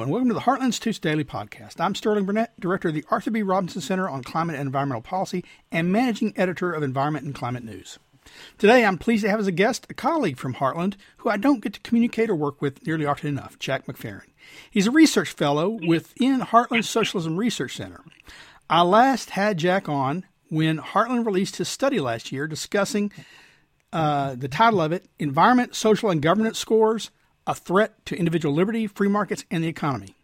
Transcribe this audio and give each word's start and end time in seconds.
And 0.00 0.10
welcome 0.10 0.28
to 0.28 0.34
the 0.34 0.40
Heartland 0.40 0.64
Institute's 0.64 0.98
Daily 0.98 1.22
Podcast. 1.22 1.78
I'm 1.78 1.94
Sterling 1.94 2.24
Burnett, 2.24 2.58
Director 2.58 2.88
of 2.88 2.94
the 2.94 3.04
Arthur 3.10 3.30
B. 3.30 3.42
Robinson 3.42 3.80
Center 3.80 4.08
on 4.08 4.24
Climate 4.24 4.56
and 4.56 4.66
Environmental 4.66 5.00
Policy 5.00 5.44
and 5.70 5.92
Managing 5.92 6.34
Editor 6.36 6.72
of 6.72 6.82
Environment 6.82 7.24
and 7.24 7.32
Climate 7.32 7.62
News. 7.62 8.00
Today, 8.58 8.84
I'm 8.84 8.98
pleased 8.98 9.22
to 9.22 9.30
have 9.30 9.38
as 9.38 9.46
a 9.46 9.52
guest 9.52 9.86
a 9.88 9.94
colleague 9.94 10.36
from 10.36 10.54
Heartland 10.54 10.96
who 11.18 11.30
I 11.30 11.36
don't 11.36 11.62
get 11.62 11.74
to 11.74 11.80
communicate 11.80 12.28
or 12.28 12.34
work 12.34 12.60
with 12.60 12.84
nearly 12.84 13.06
often 13.06 13.28
enough, 13.28 13.56
Jack 13.60 13.86
McPherrin. 13.86 14.28
He's 14.68 14.88
a 14.88 14.90
research 14.90 15.30
fellow 15.30 15.78
within 15.86 16.40
Heartland 16.40 16.84
Socialism 16.84 17.36
Research 17.36 17.76
Center. 17.76 18.02
I 18.68 18.82
last 18.82 19.30
had 19.30 19.58
Jack 19.58 19.88
on 19.88 20.24
when 20.50 20.78
Heartland 20.78 21.24
released 21.24 21.56
his 21.56 21.68
study 21.68 22.00
last 22.00 22.32
year 22.32 22.48
discussing 22.48 23.12
uh, 23.92 24.34
the 24.34 24.48
title 24.48 24.82
of 24.82 24.90
it 24.90 25.06
Environment, 25.20 25.72
Social, 25.74 26.10
and 26.10 26.20
Governance 26.20 26.58
Scores 26.58 27.10
a 27.46 27.54
threat 27.54 28.04
to 28.06 28.16
individual 28.16 28.54
liberty, 28.54 28.86
free 28.86 29.08
markets, 29.08 29.44
and 29.50 29.62
the 29.62 29.68
economy. 29.68 30.14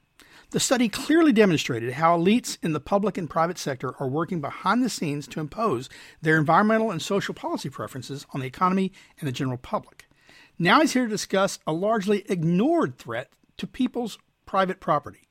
The 0.51 0.59
study 0.59 0.89
clearly 0.89 1.33
demonstrated 1.33 1.93
how 1.93 2.19
elites 2.19 2.59
in 2.61 2.73
the 2.73 2.81
public 2.81 3.17
and 3.17 3.31
private 3.31 3.57
sector 3.57 3.95
are 4.01 4.09
working 4.09 4.41
behind 4.41 4.83
the 4.83 4.91
scenes 4.91 5.29
to 5.29 5.41
impose 5.41 5.89
their 6.23 6.39
environmental 6.39 6.91
and 6.91 7.01
social 7.01 7.35
policy 7.35 7.71
preferences 7.71 8.27
on 8.35 8.41
the 8.41 8.49
economy 8.49 8.91
and 9.21 9.29
the 9.29 9.33
general 9.33 9.59
public. 9.59 10.09
Now 10.59 10.81
he's 10.81 10.93
here 10.93 11.05
to 11.05 11.09
discuss 11.09 11.61
a 11.67 11.73
largely 11.73 12.25
ignored 12.29 12.99
threat 12.99 13.31
to 13.59 13.67
people's 13.67 14.19
private 14.45 14.81
property. 14.81 15.29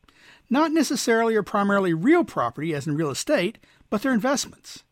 Not 0.49 0.71
necessarily 0.71 1.35
or 1.35 1.43
primarily 1.43 1.93
real 1.93 2.23
property, 2.23 2.73
as 2.73 2.87
in 2.87 2.95
real 2.95 3.11
estate, 3.11 3.57
but 3.89 4.01
their 4.01 4.13
investments. 4.13 4.83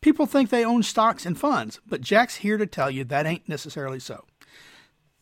People 0.00 0.26
think 0.26 0.50
they 0.50 0.64
own 0.64 0.82
stocks 0.82 1.24
and 1.24 1.38
funds, 1.38 1.80
but 1.86 2.00
Jack's 2.00 2.36
here 2.36 2.58
to 2.58 2.66
tell 2.66 2.90
you 2.90 3.04
that 3.04 3.24
ain't 3.24 3.48
necessarily 3.48 4.00
so 4.00 4.24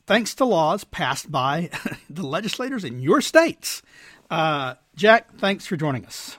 thanks 0.06 0.34
to 0.36 0.44
laws 0.44 0.84
passed 0.84 1.30
by 1.30 1.70
the 2.10 2.26
legislators 2.26 2.84
in 2.84 3.00
your 3.00 3.20
states. 3.20 3.82
Uh, 4.30 4.74
Jack, 4.96 5.36
thanks 5.36 5.66
for 5.66 5.76
joining 5.76 6.06
us. 6.06 6.38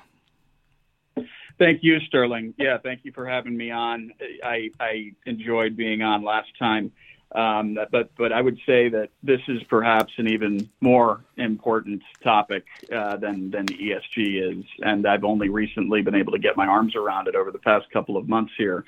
Thank 1.58 1.84
you, 1.84 2.00
Sterling. 2.02 2.54
Yeah, 2.58 2.78
thank 2.78 3.06
you 3.06 3.14
for 3.14 3.26
having 3.26 3.56
me 3.56 3.72
on. 3.72 4.12
I, 4.44 4.72
I 4.80 5.14
enjoyed 5.26 5.78
being 5.78 6.02
on 6.02 6.22
last 6.24 6.50
time, 6.60 6.92
um, 7.34 7.78
but 7.92 8.10
but 8.18 8.34
I 8.34 8.42
would 8.42 8.60
say 8.66 8.90
that 8.90 9.10
this 9.24 9.40
is 9.48 9.64
perhaps 9.64 10.12
an 10.18 10.28
even 10.28 10.70
more 10.82 11.24
important 11.38 12.04
topic 12.22 12.66
uh, 12.94 13.16
than 13.16 13.52
than 13.52 13.68
ESG 13.68 14.60
is, 14.60 14.66
and 14.82 15.08
I've 15.08 15.24
only 15.24 15.48
recently 15.48 16.02
been 16.02 16.16
able 16.16 16.34
to 16.34 16.40
get 16.40 16.58
my 16.58 16.68
arms 16.68 16.94
around 16.94 17.30
it 17.30 17.36
over 17.36 17.52
the 17.52 17.60
past 17.60 17.90
couple 17.90 18.18
of 18.18 18.28
months 18.28 18.52
here. 18.58 18.84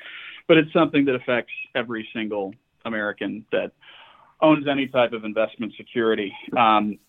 But 0.46 0.58
it's 0.58 0.74
something 0.74 1.06
that 1.06 1.16
affects 1.16 1.54
every 1.74 2.08
single 2.14 2.54
American 2.84 3.46
that 3.54 3.72
owns 4.42 4.68
any 4.68 4.88
type 4.88 5.14
of 5.14 5.24
investment 5.24 5.74
security. 5.78 6.34
Um, 6.56 7.00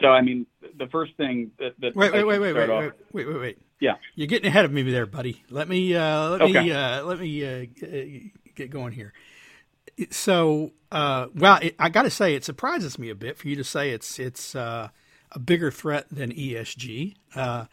so, 0.00 0.08
I 0.08 0.22
mean, 0.22 0.46
the 0.78 0.86
first 0.86 1.16
thing 1.16 1.50
that, 1.58 1.72
that 1.80 1.96
wait, 1.96 2.12
wait, 2.12 2.24
wait, 2.24 2.38
wait, 2.38 2.52
wait, 2.52 2.70
off, 2.70 2.92
wait, 3.12 3.26
wait, 3.26 3.40
wait, 3.40 3.58
yeah, 3.80 3.94
you're 4.14 4.26
getting 4.26 4.48
ahead 4.48 4.64
of 4.64 4.72
me 4.72 4.82
there, 4.82 5.06
buddy. 5.06 5.42
Let 5.50 5.68
me 5.68 5.94
uh, 5.94 6.30
let 6.30 6.42
okay. 6.42 6.64
me 6.64 6.72
uh, 6.72 7.04
let 7.04 7.20
me 7.20 7.44
uh, 7.44 7.66
get 8.54 8.70
going 8.70 8.92
here. 8.92 9.12
So, 10.10 10.72
uh, 10.92 11.26
well, 11.34 11.58
it, 11.60 11.74
I 11.78 11.88
got 11.88 12.02
to 12.02 12.10
say, 12.10 12.34
it 12.34 12.44
surprises 12.44 12.98
me 12.98 13.10
a 13.10 13.14
bit 13.14 13.36
for 13.36 13.48
you 13.48 13.56
to 13.56 13.64
say 13.64 13.90
it's 13.90 14.18
it's 14.18 14.54
uh, 14.54 14.88
a 15.32 15.38
bigger 15.38 15.70
threat 15.70 16.06
than 16.10 16.32
ESG. 16.32 17.14
Uh, 17.34 17.66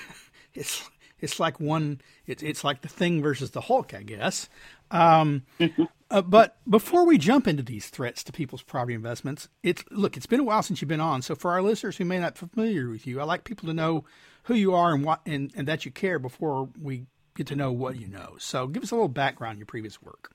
it's 0.54 0.88
it's 1.20 1.40
like 1.40 1.60
one. 1.60 2.00
It's 2.26 2.42
it's 2.42 2.64
like 2.64 2.82
the 2.82 2.88
thing 2.88 3.22
versus 3.22 3.50
the 3.50 3.62
Hulk, 3.62 3.94
I 3.94 4.02
guess. 4.02 4.48
Um, 4.90 5.42
uh, 6.10 6.22
but 6.22 6.56
before 6.68 7.06
we 7.06 7.18
jump 7.18 7.46
into 7.46 7.62
these 7.62 7.88
threats 7.88 8.22
to 8.24 8.32
people's 8.32 8.62
property 8.62 8.94
investments, 8.94 9.48
it's 9.62 9.84
look, 9.90 10.16
it's 10.16 10.26
been 10.26 10.40
a 10.40 10.44
while 10.44 10.62
since 10.62 10.80
you've 10.80 10.88
been 10.88 11.00
on. 11.00 11.22
So 11.22 11.34
for 11.34 11.50
our 11.50 11.62
listeners 11.62 11.96
who 11.96 12.04
may 12.04 12.18
not 12.18 12.34
be 12.34 12.46
familiar 12.46 12.88
with 12.88 13.06
you, 13.06 13.20
I 13.20 13.24
like 13.24 13.44
people 13.44 13.66
to 13.68 13.74
know 13.74 14.04
who 14.44 14.54
you 14.54 14.74
are 14.74 14.94
and 14.94 15.04
what 15.04 15.20
and, 15.26 15.52
and 15.54 15.68
that 15.68 15.84
you 15.84 15.90
care 15.90 16.18
before 16.18 16.68
we 16.80 17.06
get 17.34 17.46
to 17.48 17.56
know 17.56 17.72
what 17.72 18.00
you 18.00 18.08
know. 18.08 18.36
So 18.38 18.66
give 18.66 18.82
us 18.82 18.90
a 18.90 18.94
little 18.94 19.08
background 19.08 19.52
on 19.52 19.58
your 19.58 19.66
previous 19.66 20.02
work. 20.02 20.32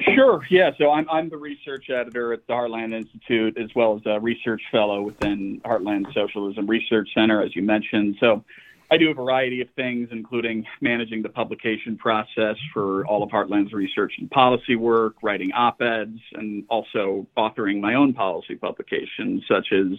Sure. 0.00 0.44
Yeah. 0.50 0.72
So 0.76 0.90
I'm 0.90 1.08
I'm 1.08 1.28
the 1.28 1.36
research 1.36 1.88
editor 1.88 2.32
at 2.32 2.46
the 2.46 2.52
Heartland 2.52 2.92
Institute, 2.92 3.56
as 3.56 3.70
well 3.76 3.96
as 3.96 4.02
a 4.06 4.18
research 4.20 4.62
fellow 4.72 5.02
within 5.02 5.60
Heartland 5.64 6.12
Socialism 6.12 6.66
Research 6.66 7.08
Center, 7.14 7.40
as 7.42 7.54
you 7.54 7.62
mentioned. 7.62 8.16
So 8.18 8.44
I 8.94 8.96
do 8.96 9.10
a 9.10 9.14
variety 9.14 9.60
of 9.60 9.68
things, 9.74 10.10
including 10.12 10.64
managing 10.80 11.22
the 11.22 11.28
publication 11.28 11.98
process 11.98 12.54
for 12.72 13.04
all 13.06 13.24
of 13.24 13.30
Heartland's 13.30 13.72
research 13.72 14.12
and 14.18 14.30
policy 14.30 14.76
work, 14.76 15.16
writing 15.20 15.50
op 15.52 15.82
eds, 15.82 16.20
and 16.34 16.62
also 16.68 17.26
authoring 17.36 17.80
my 17.80 17.94
own 17.94 18.12
policy 18.12 18.54
publications, 18.54 19.42
such 19.48 19.72
as 19.72 19.98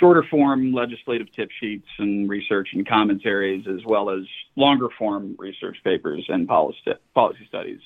shorter 0.00 0.24
form 0.28 0.72
legislative 0.72 1.30
tip 1.30 1.50
sheets 1.60 1.86
and 1.98 2.28
research 2.28 2.70
and 2.72 2.84
commentaries, 2.84 3.64
as 3.68 3.84
well 3.86 4.10
as 4.10 4.24
longer 4.56 4.88
form 4.98 5.36
research 5.38 5.76
papers 5.84 6.24
and 6.28 6.48
policy, 6.48 6.80
policy 7.14 7.46
studies, 7.46 7.80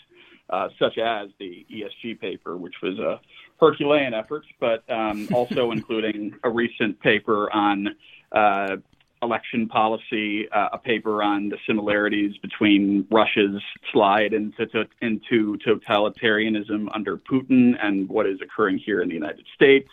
uh, 0.48 0.70
such 0.78 0.96
as 0.96 1.28
the 1.38 1.66
ESG 1.70 2.18
paper, 2.18 2.56
which 2.56 2.76
was 2.82 2.98
a 2.98 3.20
Herculean 3.60 4.14
effort, 4.14 4.46
but 4.58 4.90
um, 4.90 5.28
also 5.34 5.70
including 5.76 6.34
a 6.44 6.48
recent 6.48 6.98
paper 7.00 7.52
on 7.52 7.94
uh, 8.32 8.76
election 9.22 9.68
policy, 9.68 10.48
uh, 10.50 10.70
a 10.72 10.78
paper 10.78 11.22
on 11.22 11.48
the 11.48 11.58
similarities 11.66 12.36
between 12.38 13.06
Russia's 13.10 13.62
slide 13.92 14.32
into, 14.32 14.66
to, 14.66 14.84
into 15.00 15.58
totalitarianism 15.66 16.88
under 16.94 17.16
Putin 17.18 17.74
and 17.82 18.08
what 18.08 18.26
is 18.26 18.38
occurring 18.42 18.78
here 18.78 19.02
in 19.02 19.08
the 19.08 19.14
United 19.14 19.44
States, 19.54 19.88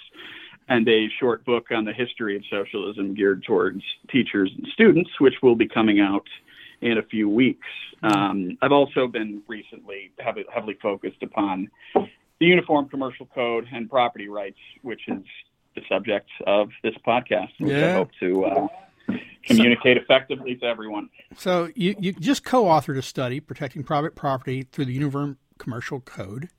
and 0.70 0.88
a 0.88 1.08
short 1.20 1.46
book 1.46 1.68
on 1.72 1.86
the 1.86 1.94
history 1.94 2.36
of 2.36 2.44
socialism 2.50 3.14
geared 3.14 3.44
towards 3.44 3.82
teachers 4.10 4.52
and 4.56 4.68
students, 4.74 5.10
which 5.20 5.36
will 5.42 5.56
be 5.56 5.68
coming 5.68 6.00
out 6.00 6.28
in 6.82 6.98
a 6.98 7.04
few 7.04 7.28
weeks. 7.28 7.68
Um, 8.04 8.58
I've 8.62 8.72
also 8.72 9.08
been 9.08 9.42
recently 9.48 10.12
heavily, 10.20 10.46
heavily 10.54 10.78
focused 10.82 11.24
upon 11.24 11.70
the 11.96 12.46
Uniform 12.46 12.88
Commercial 12.88 13.26
Code 13.26 13.68
and 13.72 13.90
property 13.90 14.28
rights, 14.30 14.60
which 14.84 15.02
is 15.08 15.24
the 15.76 15.82
subject 15.90 16.30
of 16.46 16.70
this 16.84 16.94
podcast, 17.06 17.50
which 17.60 17.72
yeah. 17.72 17.90
I 17.90 17.94
hope 17.94 18.10
to 18.20 18.46
uh, 18.46 18.68
communicate 19.44 19.98
so, 19.98 20.04
effectively 20.04 20.56
to 20.56 20.66
everyone. 20.66 21.10
So 21.38 21.70
you, 21.76 21.96
you 22.00 22.14
just 22.14 22.44
co-authored 22.44 22.98
a 22.98 23.02
study 23.02 23.40
protecting 23.40 23.84
private 23.84 24.16
property 24.16 24.64
through 24.64 24.86
the 24.86 24.94
Uniform 24.94 25.38
Commercial 25.58 26.00
Code. 26.00 26.50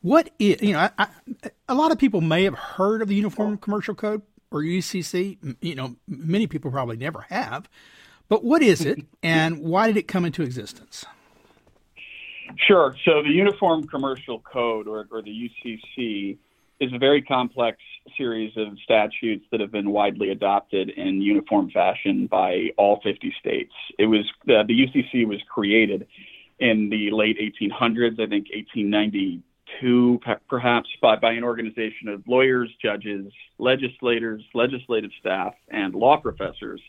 What 0.00 0.30
is 0.38 0.62
you 0.62 0.74
know 0.74 0.78
I, 0.78 0.90
I, 0.98 1.08
a 1.68 1.74
lot 1.74 1.90
of 1.90 1.98
people 1.98 2.20
may 2.20 2.44
have 2.44 2.54
heard 2.54 3.02
of 3.02 3.08
the 3.08 3.14
Uniform 3.14 3.58
Commercial 3.58 3.94
Code 3.94 4.22
or 4.50 4.62
UCC. 4.62 5.56
You 5.60 5.74
know 5.74 5.96
many 6.06 6.46
people 6.46 6.70
probably 6.70 6.96
never 6.96 7.22
have. 7.30 7.68
But 8.28 8.44
what 8.44 8.62
is 8.62 8.84
it, 8.84 8.98
and 9.22 9.60
why 9.60 9.86
did 9.86 9.96
it 9.96 10.06
come 10.06 10.26
into 10.26 10.42
existence? 10.42 11.06
Sure. 12.66 12.94
So 13.04 13.22
the 13.22 13.30
Uniform 13.30 13.86
Commercial 13.86 14.40
Code, 14.40 14.86
or, 14.86 15.06
or 15.10 15.22
the 15.22 15.30
UCC, 15.30 16.36
is 16.80 16.92
a 16.92 16.98
very 16.98 17.22
complex 17.22 17.78
series 18.16 18.52
of 18.56 18.78
statutes 18.84 19.44
that 19.50 19.60
have 19.60 19.72
been 19.72 19.90
widely 19.90 20.30
adopted 20.30 20.90
in 20.90 21.20
uniform 21.20 21.70
fashion 21.70 22.26
by 22.26 22.70
all 22.76 23.00
50 23.02 23.34
states. 23.40 23.72
It 23.98 24.06
was 24.06 24.24
uh, 24.44 24.62
the 24.66 24.86
UCC 24.86 25.26
was 25.26 25.40
created 25.48 26.06
in 26.58 26.88
the 26.88 27.10
late 27.10 27.38
1800s, 27.38 28.14
I 28.14 28.26
think 28.26 28.48
1892 28.54 29.42
perhaps, 30.48 30.88
by, 31.02 31.16
by 31.16 31.32
an 31.32 31.44
organization 31.44 32.08
of 32.08 32.26
lawyers, 32.26 32.70
judges, 32.82 33.32
legislators, 33.58 34.42
legislative 34.54 35.10
staff, 35.20 35.54
and 35.68 35.94
law 35.94 36.16
professors 36.16 36.80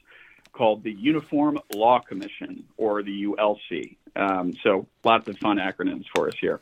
called 0.54 0.84
the 0.84 0.92
Uniform 0.92 1.60
Law 1.74 2.00
Commission, 2.00 2.64
or 2.78 3.04
the 3.04 3.26
ULC. 3.26 3.98
Um, 4.16 4.54
so 4.64 4.88
lots 5.04 5.28
of 5.28 5.38
fun 5.38 5.58
acronyms 5.58 6.06
for 6.16 6.28
us 6.28 6.36
here. 6.40 6.60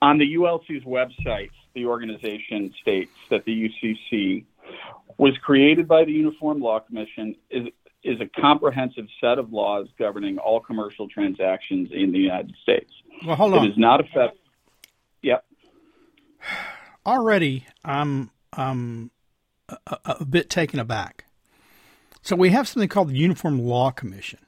On 0.00 0.18
the 0.18 0.34
ULC's 0.34 0.84
website, 0.84 1.50
the 1.74 1.86
organization 1.86 2.72
states 2.80 3.10
that 3.30 3.44
the 3.44 3.68
UCC 3.68 4.44
was 5.18 5.36
created 5.38 5.86
by 5.86 6.04
the 6.04 6.12
Uniform 6.12 6.60
Law 6.60 6.80
Commission 6.80 7.36
is 7.50 7.68
is 8.02 8.20
a 8.20 8.40
comprehensive 8.40 9.06
set 9.18 9.38
of 9.38 9.50
laws 9.50 9.86
governing 9.98 10.36
all 10.36 10.60
commercial 10.60 11.08
transactions 11.08 11.88
in 11.90 12.12
the 12.12 12.18
United 12.18 12.54
States. 12.62 12.90
Well, 13.26 13.34
hold 13.34 13.54
on. 13.54 13.64
It 13.64 13.70
is 13.70 13.78
not 13.78 14.00
a 14.00 14.04
fed- 14.04 14.32
Yep. 15.22 15.42
Already, 17.06 17.66
I'm 17.84 18.30
um 18.52 19.10
a, 19.68 19.98
a 20.04 20.24
bit 20.24 20.50
taken 20.50 20.78
aback. 20.78 21.24
So 22.22 22.36
we 22.36 22.50
have 22.50 22.68
something 22.68 22.88
called 22.88 23.08
the 23.08 23.16
Uniform 23.16 23.58
Law 23.58 23.90
Commission. 23.90 24.40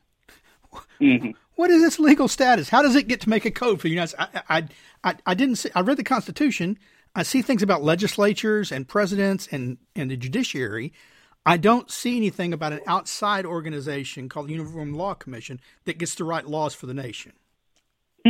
Mm-hmm. 1.01 1.31
what 1.57 1.71
is 1.71 1.83
its 1.83 1.99
legal 1.99 2.29
status? 2.29 2.69
How 2.69 2.83
does 2.83 2.97
it 2.97 3.09
get 3.09 3.21
to 3.23 3.29
make 3.31 3.45
a 3.47 3.51
code 3.51 3.81
for 3.81 3.85
the 3.85 3.91
United 3.91 4.09
States? 4.17 4.31
I, 4.49 4.59
I, 4.59 4.69
I, 5.05 5.15
I 5.27 5.35
didn't 5.35 5.57
see, 5.57 5.71
I 5.75 5.81
read 5.81 5.97
the 5.97 6.05
Constitution. 6.05 6.79
I 7.17 7.23
see 7.23 7.41
things 7.41 7.63
about 7.63 7.83
legislatures 7.83 8.71
and 8.71 8.87
presidents 8.87 9.49
and, 9.51 9.79
and 9.97 10.11
the 10.11 10.19
judiciary. 10.19 10.93
I 11.47 11.57
don't 11.57 11.91
see 11.91 12.15
anything 12.19 12.53
about 12.53 12.75
an 12.75 12.81
outside 12.87 13.47
organization 13.47 14.29
called 14.29 14.49
the 14.49 14.53
Uniform 14.53 14.93
Law 14.93 15.15
Commission 15.15 15.59
that 15.87 15.97
gets 15.97 16.15
to 16.17 16.25
write 16.25 16.47
laws 16.47 16.75
for 16.75 16.85
the 16.85 16.93
nation. 16.93 17.33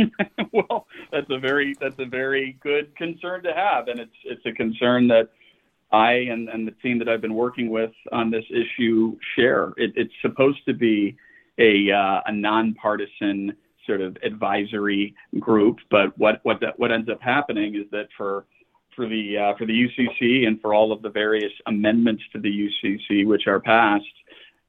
well, 0.53 0.87
that's 1.11 1.27
a 1.29 1.37
very 1.37 1.75
that's 1.81 1.99
a 1.99 2.05
very 2.05 2.57
good 2.61 2.95
concern 2.95 3.43
to 3.43 3.53
have, 3.53 3.87
and 3.87 3.99
it's 3.99 4.15
it's 4.25 4.45
a 4.45 4.51
concern 4.51 5.07
that 5.07 5.31
I 5.91 6.11
and, 6.11 6.47
and 6.47 6.67
the 6.67 6.71
team 6.83 6.99
that 6.99 7.09
I've 7.09 7.19
been 7.19 7.33
working 7.33 7.69
with 7.71 7.91
on 8.11 8.29
this 8.29 8.45
issue 8.51 9.17
share. 9.35 9.73
It, 9.75 9.93
it's 9.95 10.13
supposed 10.21 10.59
to 10.67 10.73
be 10.73 11.17
a 11.57 11.91
uh, 11.91 12.21
a 12.27 12.31
nonpartisan 12.31 13.53
sort 13.87 14.01
of 14.01 14.15
advisory 14.23 15.15
group, 15.39 15.77
but 15.89 16.15
what 16.17 16.41
what 16.43 16.61
that, 16.61 16.77
what 16.77 16.91
ends 16.91 17.09
up 17.09 17.19
happening 17.19 17.73
is 17.73 17.89
that 17.89 18.07
for 18.15 18.45
for 18.97 19.07
the 19.07 19.37
uh, 19.37 19.55
for 19.57 19.65
the 19.65 19.73
UCC 19.73 20.45
and 20.45 20.59
for 20.59 20.73
all 20.73 20.91
of 20.91 21.01
the 21.01 21.09
various 21.09 21.53
amendments 21.67 22.23
to 22.33 22.39
the 22.41 22.49
UCC 22.49 23.25
which 23.25 23.47
are 23.47 23.61
passed, 23.61 24.03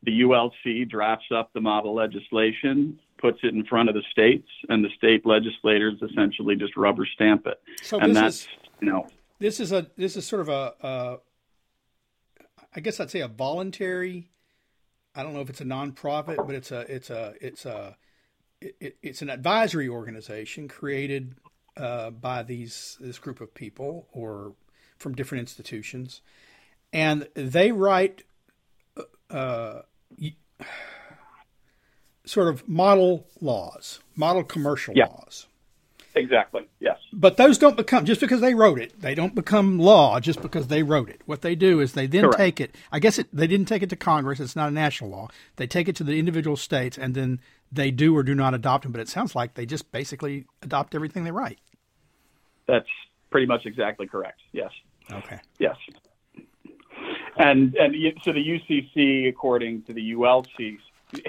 the 0.05 0.21
ULC 0.21 0.89
drafts 0.89 1.27
up 1.35 1.51
the 1.55 1.61
model 1.61 1.95
legislation, 1.95 3.01
puts 3.21 3.39
it 3.43 3.55
in 3.55 3.65
front 3.65 3.89
of 3.89 3.97
the 3.97 4.03
states, 4.13 4.47
and 4.69 4.85
the 4.85 4.91
state 4.97 5.27
legislators 5.27 5.95
essentially 6.03 6.55
just 6.55 6.77
rubber 6.77 7.07
stamp 7.15 7.47
it. 7.47 7.61
So 7.83 7.99
and 7.99 8.15
this 8.15 8.21
that's 8.21 8.37
is 8.37 8.49
you 8.81 8.93
know 8.93 9.09
this 9.41 9.59
is 9.59 9.73
a 9.73 9.87
this 9.97 10.17
is 10.17 10.27
sort 10.27 10.43
of 10.43 10.49
a, 10.49 10.75
a 10.81 11.17
I 12.77 12.81
guess 12.81 13.01
I'd 13.01 13.11
say 13.11 13.21
a 13.21 13.29
voluntary. 13.29 14.31
I 15.15 15.23
don't 15.25 15.33
know 15.33 15.41
if 15.41 15.51
it's 15.51 15.63
a 15.63 15.65
nonprofit, 15.65 16.37
but 16.37 16.55
it's 16.55 16.71
a 16.71 16.81
it's 16.81 17.11
a 17.11 17.35
it's 17.41 17.65
a 17.67 17.97
it, 18.61 18.99
it's 19.03 19.23
an 19.23 19.31
advisory 19.31 19.89
organization 19.89 20.69
created 20.69 21.35
uh, 21.79 22.11
by 22.11 22.43
these 22.43 22.97
this 23.01 23.19
group 23.19 23.41
of 23.41 23.55
people 23.55 24.07
or 24.13 24.53
from 24.99 25.15
different 25.15 25.41
institutions, 25.41 26.21
and 26.93 27.29
they 27.35 27.71
write 27.73 28.25
uh, 29.31 29.83
sort 32.25 32.49
of 32.49 32.69
model 32.69 33.27
laws, 33.41 34.01
model 34.17 34.45
commercial 34.45 34.95
Yeah. 34.97 35.07
laws. 35.07 35.47
exactly 36.15 36.67
yes. 36.81 36.99
But 37.13 37.37
those 37.37 37.59
don't 37.59 37.77
become 37.77 38.05
just 38.05 38.21
because 38.21 38.41
they 38.41 38.53
wrote 38.55 38.81
it. 38.81 39.01
They 39.01 39.15
don't 39.15 39.35
become 39.37 39.79
law 39.79 40.19
just 40.19 40.43
because 40.43 40.67
they 40.67 40.83
wrote 40.83 41.09
it. 41.09 41.23
What 41.27 41.43
they 41.43 41.55
do 41.55 41.79
is 41.81 41.93
they 41.93 42.07
then 42.09 42.25
Correct. 42.25 42.37
take 42.39 42.61
it. 42.61 42.75
I 42.91 42.99
guess 42.99 43.19
it, 43.21 43.29
they 43.33 43.47
didn't 43.47 43.67
take 43.67 43.83
it 43.85 43.91
to 43.91 43.97
Congress. 43.97 44.41
It's 44.41 44.57
not 44.57 44.69
a 44.69 44.73
national 44.73 45.11
law. 45.11 45.29
They 45.57 45.67
take 45.69 45.87
it 45.89 45.95
to 45.97 46.05
the 46.05 46.19
individual 46.19 46.57
states, 46.57 46.99
and 46.99 47.15
then 47.15 47.41
they 47.71 47.91
do 47.93 48.17
or 48.17 48.23
do 48.25 48.35
not 48.35 48.53
adopt 48.53 48.83
them. 48.83 48.91
But 48.93 49.01
it 49.01 49.09
sounds 49.09 49.37
like 49.37 49.55
they 49.55 49.65
just 49.65 49.93
basically 49.93 50.47
adopt 50.61 50.95
everything 50.95 51.23
they 51.25 51.31
write. 51.31 51.61
That's 52.69 52.87
pretty 53.31 53.47
much 53.47 53.67
exactly 53.67 54.07
correct. 54.07 54.41
Yes. 54.53 54.71
Okay. 55.11 55.39
Yes. 55.59 55.77
And 57.39 57.75
and 57.77 57.95
so 58.23 58.33
the 58.33 58.45
UCC, 58.45 59.29
according 59.29 59.83
to 59.85 59.93
the 59.93 60.13
ULC, 60.13 60.79
the 61.13 61.25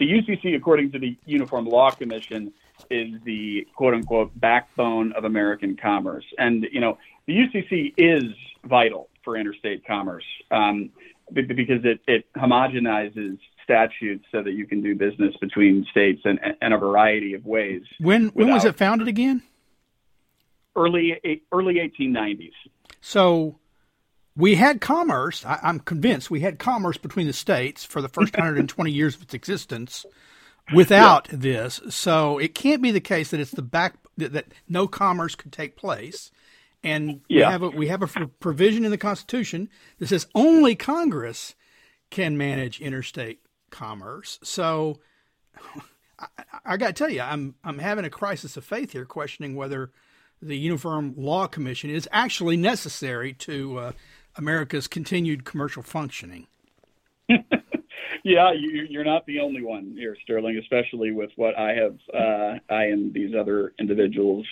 UCC, 0.00 0.54
according 0.54 0.92
to 0.92 0.98
the 0.98 1.16
Uniform 1.26 1.66
Law 1.66 1.90
Commission, 1.90 2.52
is 2.90 3.14
the 3.24 3.66
quote 3.74 3.94
unquote 3.94 4.38
backbone 4.38 5.12
of 5.12 5.24
American 5.24 5.76
commerce. 5.76 6.24
And 6.38 6.66
you 6.70 6.80
know 6.80 6.98
the 7.26 7.34
UCC 7.34 7.94
is 7.96 8.34
vital 8.64 9.08
for 9.24 9.36
interstate 9.36 9.84
commerce 9.86 10.24
um, 10.50 10.90
because 11.32 11.84
it, 11.84 12.00
it 12.06 12.24
homogenizes 12.34 13.38
statutes 13.64 14.24
so 14.30 14.42
that 14.42 14.52
you 14.52 14.66
can 14.66 14.80
do 14.80 14.94
business 14.94 15.34
between 15.40 15.84
states 15.90 16.22
in, 16.24 16.38
in 16.62 16.72
a 16.72 16.78
variety 16.78 17.34
of 17.34 17.44
ways. 17.44 17.82
When 17.98 18.28
when 18.28 18.50
was 18.50 18.64
it 18.64 18.76
founded 18.76 19.08
again? 19.08 19.42
Early 20.76 21.42
early 21.52 21.74
1890s. 21.76 22.52
So 23.00 23.60
we 24.36 24.56
had 24.56 24.80
commerce. 24.80 25.44
I, 25.46 25.58
I'm 25.62 25.80
convinced 25.80 26.30
we 26.30 26.40
had 26.40 26.58
commerce 26.58 26.98
between 26.98 27.26
the 27.28 27.32
states 27.34 27.84
for 27.84 28.02
the 28.02 28.08
first 28.08 28.36
120 28.36 28.90
years 28.92 29.16
of 29.16 29.22
its 29.22 29.34
existence 29.34 30.06
without 30.70 31.28
this. 31.32 31.80
So 31.90 32.38
it 32.38 32.54
can't 32.54 32.82
be 32.82 32.90
the 32.90 33.00
case 33.00 33.30
that 33.30 33.40
it's 33.40 33.52
the 33.54 33.62
back 33.62 33.96
that, 34.18 34.32
that 34.34 34.46
no 34.68 34.88
commerce 34.88 35.34
could 35.34 35.52
take 35.52 35.76
place. 35.76 36.30
And 36.84 37.22
we 37.32 37.44
Yeah. 37.44 37.46
have 37.46 37.62
a 37.62 37.70
we 37.70 37.88
have 37.88 38.02
a 38.02 38.06
provision 38.28 38.84
in 38.84 38.90
the 38.92 38.98
Constitution 38.98 39.68
that 39.98 40.08
says 40.08 40.26
only 40.34 40.76
Congress 40.76 41.54
can 42.10 42.36
manage 42.38 42.80
interstate 42.80 43.40
commerce. 43.70 44.38
So 44.42 45.00
I, 46.20 46.26
I 46.64 46.76
got 46.78 46.88
to 46.88 46.92
tell 46.94 47.10
you, 47.10 47.22
I'm 47.22 47.56
I'm 47.64 47.78
having 47.78 48.04
a 48.04 48.10
crisis 48.10 48.56
of 48.56 48.64
faith 48.64 48.92
here, 48.92 49.04
questioning 49.06 49.56
whether 49.56 49.92
the 50.40 50.56
Uniform 50.56 51.14
Law 51.16 51.46
Commission 51.46 51.90
is 51.90 52.08
actually 52.12 52.56
necessary 52.56 53.32
to 53.34 53.78
uh, 53.78 53.92
America's 54.36 54.86
continued 54.86 55.44
commercial 55.44 55.82
functioning. 55.82 56.46
Yeah, 58.26 58.52
you, 58.52 58.84
you're 58.90 59.04
not 59.04 59.24
the 59.26 59.38
only 59.38 59.62
one 59.62 59.94
here, 59.96 60.16
Sterling. 60.24 60.58
Especially 60.58 61.12
with 61.12 61.30
what 61.36 61.56
I 61.56 61.74
have, 61.74 61.96
uh, 62.12 62.58
I 62.68 62.86
and 62.86 63.14
these 63.14 63.36
other 63.38 63.72
individuals 63.78 64.44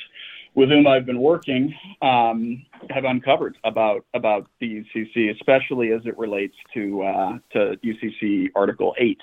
with 0.55 0.69
whom 0.69 0.87
I've 0.87 1.05
been 1.05 1.21
working 1.21 1.75
um, 2.01 2.65
have 2.91 3.03
uncovered 3.03 3.59
about 3.65 4.05
about 4.15 4.47
the 4.61 4.85
UCC, 4.85 5.35
especially 5.35 5.91
as 5.91 6.03
it 6.05 6.17
relates 6.17 6.55
to 6.75 7.03
uh, 7.03 7.39
to 7.55 7.77
UCC 7.83 8.51
Article 8.55 8.95
Eight, 8.97 9.21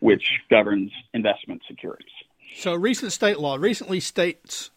which 0.00 0.24
governs 0.50 0.92
investment 1.14 1.62
securities. 1.66 2.12
So, 2.56 2.74
recent 2.74 3.10
state 3.10 3.40
law 3.40 3.56
recently 3.56 4.00
states, 4.00 4.70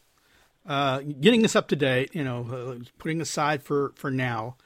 uh, 0.68 1.00
getting 1.00 1.42
this 1.42 1.56
up 1.56 1.70
to 1.70 1.76
date, 1.76 2.14
you 2.14 2.24
know, 2.24 2.46
uh, 2.80 2.84
putting 2.98 3.22
aside 3.22 3.64
for 3.64 3.94
for 3.96 4.12
now 4.12 4.58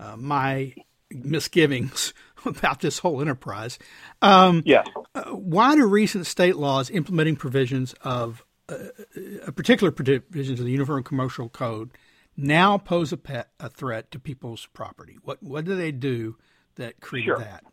uh, 0.00 0.16
my 0.16 0.74
misgivings 1.10 2.14
about 2.46 2.80
this 2.80 2.98
whole 3.00 3.20
enterprise. 3.20 3.78
Um, 4.22 4.62
Yes. 4.64 4.86
why 5.30 5.74
do 5.76 5.86
recent 5.86 6.26
state 6.26 6.56
laws 6.56 6.90
implementing 6.90 7.36
provisions 7.36 7.94
of 8.02 8.44
uh, 8.68 8.76
a 9.46 9.52
particular 9.52 9.90
provisions 9.90 10.58
of 10.58 10.64
the 10.66 10.72
Uniform 10.72 11.02
Commercial 11.02 11.48
Code 11.48 11.90
now 12.36 12.78
pose 12.78 13.12
a, 13.12 13.16
pet, 13.18 13.50
a 13.60 13.68
threat 13.68 14.10
to 14.12 14.18
people's 14.18 14.66
property? 14.72 15.18
What 15.22 15.42
what 15.42 15.64
do 15.64 15.76
they 15.76 15.92
do 15.92 16.36
that 16.76 17.00
create 17.00 17.26
Sure. 17.26 17.38
that? 17.38 17.64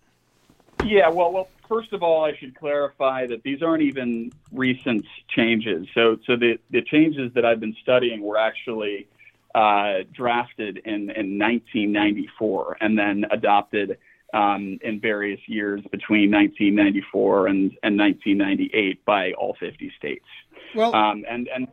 Yeah, 0.86 1.10
well, 1.10 1.32
well, 1.32 1.50
first 1.68 1.94
of 1.94 2.02
all, 2.04 2.24
I 2.24 2.36
should 2.38 2.56
clarify 2.56 3.28
that 3.28 3.44
these 3.44 3.62
aren't 3.62 3.84
even 3.84 4.32
recent 4.52 5.06
changes. 5.28 5.88
So, 5.94 6.18
so 6.26 6.36
the, 6.36 6.58
the 6.72 6.82
changes 6.82 7.32
that 7.36 7.46
I've 7.46 7.60
been 7.60 7.76
studying 7.82 8.22
were 8.22 8.38
actually 8.38 9.08
uh, 9.54 10.00
drafted 10.14 10.78
in, 10.86 11.10
in 11.12 11.38
1994 11.38 12.78
and 12.82 12.98
then 12.98 13.26
adopted 13.32 13.98
um, 14.34 14.80
in 14.82 15.00
various 15.00 15.40
years 15.48 15.82
between 15.92 16.32
1994 16.32 17.48
and, 17.48 17.58
and 17.84 17.98
1998 17.98 19.04
by 19.06 19.32
all 19.34 19.56
50 19.60 19.92
states. 19.98 20.26
Well, 20.76 20.94
Um, 20.96 21.26
and, 21.28 21.48
and 21.54 21.68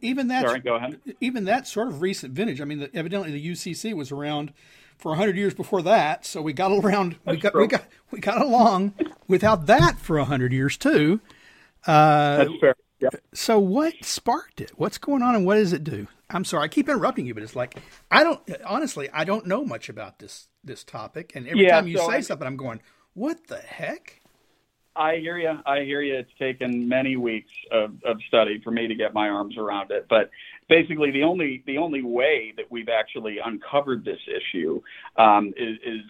even 0.00 0.28
that 0.28 0.46
sorry, 0.46 0.60
go 0.60 0.76
ahead. 0.76 1.00
even 1.20 1.44
that 1.44 1.66
sort 1.66 1.88
of 1.88 2.00
recent 2.02 2.32
vintage. 2.32 2.60
I 2.60 2.64
mean, 2.64 2.80
the, 2.80 2.90
evidently 2.96 3.32
the 3.32 3.50
UCC 3.52 3.94
was 3.94 4.12
around 4.12 4.52
for 5.00 5.14
hundred 5.16 5.36
years 5.36 5.54
before 5.54 5.82
that, 5.82 6.24
so 6.26 6.42
we 6.42 6.52
got 6.52 6.70
around. 6.72 7.16
We 7.24 7.36
got 7.38 7.52
true. 7.52 7.62
we 7.62 7.68
got 7.68 7.84
we 8.10 8.20
got 8.20 8.40
along 8.40 8.94
without 9.28 9.66
that 9.66 9.98
for 9.98 10.18
hundred 10.18 10.52
years 10.52 10.76
too. 10.76 11.20
Uh, 11.86 12.44
That's 12.44 12.60
fair. 12.60 12.74
So 13.32 13.58
what 13.58 14.04
sparked 14.04 14.60
it? 14.60 14.72
What's 14.76 14.98
going 14.98 15.22
on, 15.22 15.34
and 15.34 15.46
what 15.46 15.54
does 15.54 15.72
it 15.72 15.82
do? 15.84 16.06
I'm 16.28 16.44
sorry, 16.44 16.64
I 16.64 16.68
keep 16.68 16.88
interrupting 16.88 17.26
you, 17.26 17.34
but 17.34 17.42
it's 17.42 17.56
like 17.56 17.78
I 18.10 18.22
don't 18.22 18.40
honestly 18.64 19.08
I 19.12 19.24
don't 19.24 19.46
know 19.46 19.64
much 19.64 19.88
about 19.88 20.18
this 20.18 20.48
this 20.62 20.84
topic, 20.84 21.32
and 21.34 21.48
every 21.48 21.64
Yeah, 21.64 21.76
time 21.76 21.88
you 21.88 21.96
so 21.96 22.06
say 22.06 22.16
I- 22.16 22.20
something, 22.20 22.46
I'm 22.46 22.56
going, 22.56 22.80
what 23.14 23.46
the 23.48 23.58
heck? 23.58 24.20
I 24.96 25.16
hear 25.16 25.38
you. 25.38 25.52
I 25.64 25.82
hear 25.84 26.02
you. 26.02 26.16
It's 26.16 26.30
taken 26.38 26.88
many 26.88 27.16
weeks 27.16 27.50
of, 27.70 27.94
of 28.04 28.18
study 28.26 28.60
for 28.62 28.70
me 28.72 28.88
to 28.88 28.94
get 28.94 29.14
my 29.14 29.28
arms 29.28 29.56
around 29.56 29.92
it. 29.92 30.06
But 30.10 30.30
basically, 30.70 31.10
the 31.10 31.24
only 31.24 31.62
the 31.66 31.76
only 31.76 32.00
way 32.00 32.54
that 32.56 32.64
we've 32.70 32.88
actually 32.88 33.38
uncovered 33.44 34.02
this 34.04 34.20
issue 34.26 34.80
um, 35.18 35.52
is, 35.56 35.76
is 35.84 36.00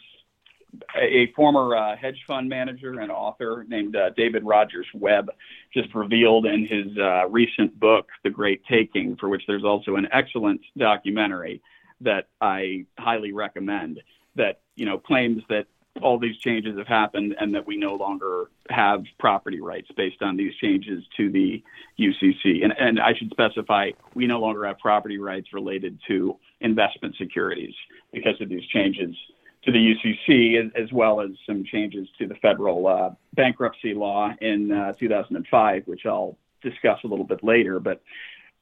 a 0.95 1.33
former 1.35 1.75
uh, 1.75 1.97
hedge 1.97 2.23
fund 2.29 2.49
manager 2.49 3.01
and 3.01 3.11
author 3.11 3.65
named 3.67 3.97
uh, 3.97 4.11
David 4.11 4.45
Rogers 4.45 4.87
Webb 4.95 5.31
just 5.75 5.93
revealed 5.95 6.47
in 6.47 6.65
his 6.65 6.97
uh, 6.97 7.27
recent 7.29 7.81
book, 7.81 8.09
The 8.23 8.31
Great 8.31 8.63
Taking, 8.71 9.17
for 9.17 9.29
which 9.29 9.43
there's 9.49 9.65
also 9.65 9.97
an 9.97 10.07
excellent 10.13 10.61
documentary 10.79 11.61
that 12.03 12.29
I 12.41 12.87
highly 12.99 13.33
recommend. 13.33 14.01
That 14.37 14.61
you 14.77 14.87
know 14.87 14.99
claims 14.99 15.43
that 15.49 15.67
all 16.03 16.19
these 16.19 16.37
changes 16.39 16.79
have 16.79 16.87
happened 16.87 17.35
and 17.39 17.55
that 17.55 17.67
we 17.67 17.77
no 17.77 17.95
longer 17.95 18.51
have 18.69 19.03
property 19.19 19.61
rights 19.61 19.89
based 19.97 20.23
on 20.23 20.37
these 20.37 20.55
changes 20.57 21.03
to 21.17 21.31
the 21.31 21.63
UCC. 21.99 22.63
And, 22.63 22.73
and 22.79 23.01
I 23.01 23.15
should 23.15 23.31
specify, 23.31 23.91
we 24.15 24.27
no 24.27 24.41
longer 24.41 24.67
have 24.67 24.79
property 24.79 25.19
rights 25.19 25.53
related 25.53 25.99
to 26.09 26.37
investment 26.61 27.17
securities 27.17 27.75
because 28.13 28.41
of 28.41 28.49
these 28.49 28.65
changes 28.67 29.15
to 29.65 29.73
the 29.73 29.95
UCC, 29.95 30.65
as, 30.65 30.73
as 30.75 30.93
well 30.93 31.21
as 31.21 31.31
some 31.47 31.65
changes 31.65 32.09
to 32.19 32.27
the 32.27 32.35
federal 32.37 32.87
uh, 32.87 33.11
bankruptcy 33.35 33.93
law 33.93 34.33
in 34.41 34.73
uh, 34.73 34.93
2005, 34.99 35.83
which 35.87 36.07
I'll 36.07 36.39
discuss 36.63 36.99
a 37.05 37.07
little 37.07 37.27
bit 37.27 37.45
later. 37.45 37.79
But 37.79 38.01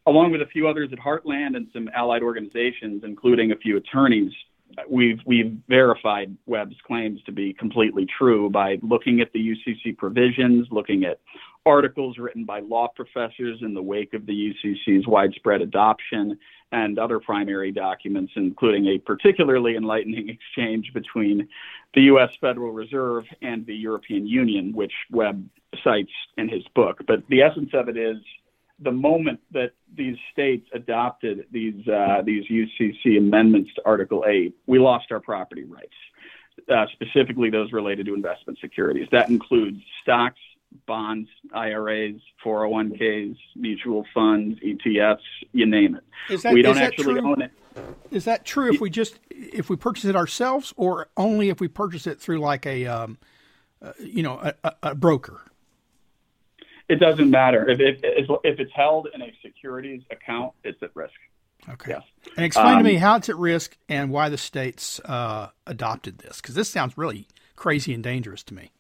along 0.07 0.33
with 0.33 0.43
a 0.43 0.47
few 0.47 0.67
others 0.67 0.89
at 0.93 0.99
Heartland 0.99 1.57
and 1.57 1.69
some 1.73 1.89
allied 1.95 2.23
organizations, 2.23 3.03
including 3.05 3.53
a 3.53 3.57
few 3.57 3.77
attorneys, 3.77 4.33
we've 4.89 5.21
we've 5.27 5.57
verified 5.69 6.37
Webb's 6.47 6.77
claims 6.87 7.21
to 7.25 7.33
be 7.33 7.53
completely 7.53 8.07
true 8.19 8.51
by 8.51 8.79
looking 8.83 9.21
at 9.21 9.33
the 9.33 9.39
UCC 9.39 9.97
provisions, 9.97 10.69
looking 10.71 11.05
at 11.05 11.21
articles 11.67 12.17
written 12.19 12.45
by 12.45 12.61
law 12.61 12.89
professors 12.95 13.59
in 13.61 13.75
the 13.75 13.83
wake 13.83 14.15
of 14.15 14.25
the 14.27 14.33
UCC's 14.33 15.07
widespread 15.07 15.61
adoption, 15.61 16.39
and 16.73 16.99
other 16.99 17.19
primary 17.19 17.73
documents, 17.73 18.33
including 18.37 18.87
a 18.87 18.99
particularly 18.99 19.77
enlightening 19.77 20.29
exchange 20.57 20.93
between 20.95 21.49
the 21.95 22.03
U.S. 22.03 22.31
Federal 22.41 22.73
Reserve 22.73 23.25
and 23.43 23.65
the 23.67 23.75
European 23.75 24.27
Union, 24.27 24.73
which 24.75 24.93
Webb 25.11 25.47
cites 25.83 26.13
in 26.37 26.49
his 26.49 26.63
book. 26.75 26.99
But 27.07 27.23
the 27.29 27.43
essence 27.43 27.71
of 27.75 27.89
it 27.89 27.97
is 27.97 28.17
the 28.81 28.93
moment 28.93 29.41
that 29.53 29.73
these 29.97 30.17
states 30.33 30.69
adopted 30.73 31.47
these 31.51 31.87
uh, 31.89 32.23
these 32.25 32.45
UCC 32.49 33.19
amendments 33.19 33.71
to 33.75 33.83
Article 33.85 34.25
8, 34.27 34.55
we 34.67 34.79
lost 34.79 35.07
our 35.11 35.21
property 35.21 35.65
rights, 35.65 35.95
uh, 36.73 36.87
specifically 36.93 37.51
those 37.51 37.73
related 37.73 38.07
to 38.07 38.15
investment 38.15 38.59
securities. 38.61 39.09
That 39.11 39.29
includes 39.29 39.81
stocks, 40.03 40.39
bonds, 40.87 41.29
IRAs, 41.53 42.21
401ks, 42.45 43.37
mutual 43.57 44.05
funds, 44.15 44.59
ETFs, 44.61 45.19
you 45.53 45.67
name 45.67 45.97
it. 45.97 46.05
Is 46.33 46.43
that, 46.43 46.53
we 46.53 46.63
don't 46.63 46.79
actually 46.79 47.21
true? 47.21 47.31
own 47.31 47.43
it. 47.43 47.53
Is 48.11 48.25
that 48.25 48.45
true 48.45 48.73
if 48.73 48.81
we 48.81 48.91
just 48.91 49.19
if 49.31 49.71
we 49.71 49.77
purchase 49.77 50.05
it 50.05 50.17
ourselves, 50.17 50.73
or 50.77 51.09
only 51.17 51.49
if 51.49 51.61
we 51.61 51.69
purchase 51.69 52.07
it 52.07 52.21
through 52.21 52.41
like 52.41 52.67
a 52.67 52.87
um, 52.87 53.19
uh, 53.81 53.93
you 53.99 54.23
know 54.23 54.39
a, 54.43 54.55
a, 54.65 54.75
a 54.83 54.95
broker? 54.95 55.41
It 56.89 57.01
doesn't 57.01 57.31
matter 57.31 57.69
if, 57.69 57.81
if 57.81 58.31
if 58.45 58.61
it's 58.61 58.73
held 58.73 59.09
in 59.15 59.21
a 59.23 59.33
securities 59.43 60.03
account, 60.11 60.55
it's 60.65 60.83
at 60.83 60.91
risk. 60.95 61.13
Okay. 61.69 61.91
Yes. 61.91 62.03
And 62.37 62.47
explain 62.47 62.79
to 62.79 62.85
me 62.85 62.97
Um, 62.97 63.03
how 63.03 63.17
it's 63.17 63.29
at 63.29 63.37
risk 63.37 63.77
and 63.89 64.11
why 64.11 64.29
the 64.29 64.39
states 64.39 65.01
uh, 65.05 65.49
adopted 65.67 66.19
this, 66.19 66.41
because 66.41 66.55
this 66.55 66.71
sounds 66.71 66.97
really 66.97 67.27
crazy 67.57 67.93
and 67.93 68.03
dangerous 68.03 68.43
to 68.45 68.55
me. 68.55 68.71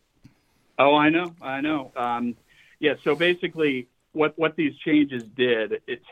Oh, 0.79 0.95
I 0.95 1.11
know, 1.11 1.35
I 1.43 1.61
know. 1.61 1.93
Um, 1.97 2.37
yeah. 2.79 2.95
So 3.03 3.15
basically, 3.15 3.88
what 4.12 4.38
what 4.38 4.57
these 4.57 4.75
changes 4.77 5.25
did, 5.37 5.83
it's 5.87 6.07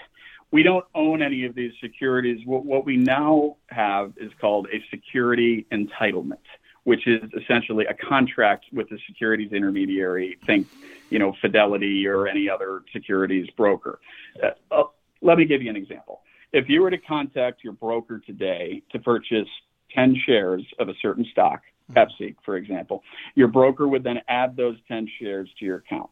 we 0.50 0.62
don't 0.62 0.84
own 0.94 1.22
any 1.22 1.44
of 1.44 1.54
these 1.54 1.72
securities. 1.80 2.44
What 2.44 2.66
what 2.66 2.84
we 2.84 2.96
now 2.96 3.56
have 3.68 4.12
is 4.16 4.32
called 4.40 4.66
a 4.72 4.84
security 4.90 5.66
entitlement, 5.72 6.44
which 6.86 7.08
is 7.08 7.20
essentially 7.36 7.84
a 7.86 7.94
contract 7.94 8.66
with 8.72 8.88
the 8.88 8.98
securities 9.08 9.52
intermediary. 9.52 10.38
Think, 10.46 10.68
you 11.10 11.18
know, 11.18 11.34
Fidelity 11.40 12.06
or 12.06 12.28
any 12.28 12.48
other 12.48 12.82
securities 12.92 13.50
broker. 13.56 13.98
Uh, 14.40 14.50
uh, 14.70 14.84
let 15.20 15.36
me 15.36 15.46
give 15.46 15.62
you 15.62 15.68
an 15.68 15.74
example. 15.74 16.20
If 16.52 16.68
you 16.68 16.82
were 16.82 16.92
to 16.92 16.98
contact 16.98 17.64
your 17.64 17.72
broker 17.72 18.20
today 18.24 18.84
to 18.92 19.00
purchase 19.00 19.48
10 19.96 20.14
shares 20.24 20.62
of 20.78 20.88
a 20.88 20.94
certain 21.02 21.26
stock, 21.32 21.62
Pepsi, 21.90 22.36
for 22.44 22.56
example, 22.56 23.02
your 23.34 23.48
broker 23.48 23.88
would 23.88 24.04
then 24.04 24.20
add 24.28 24.56
those 24.56 24.76
10 24.86 25.08
shares 25.18 25.50
to 25.58 25.64
your 25.64 25.78
account. 25.78 26.10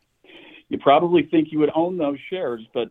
You 0.70 0.78
probably 0.78 1.22
think 1.22 1.52
you 1.52 1.60
would 1.60 1.70
own 1.76 1.98
those 1.98 2.18
shares, 2.28 2.62
but 2.74 2.90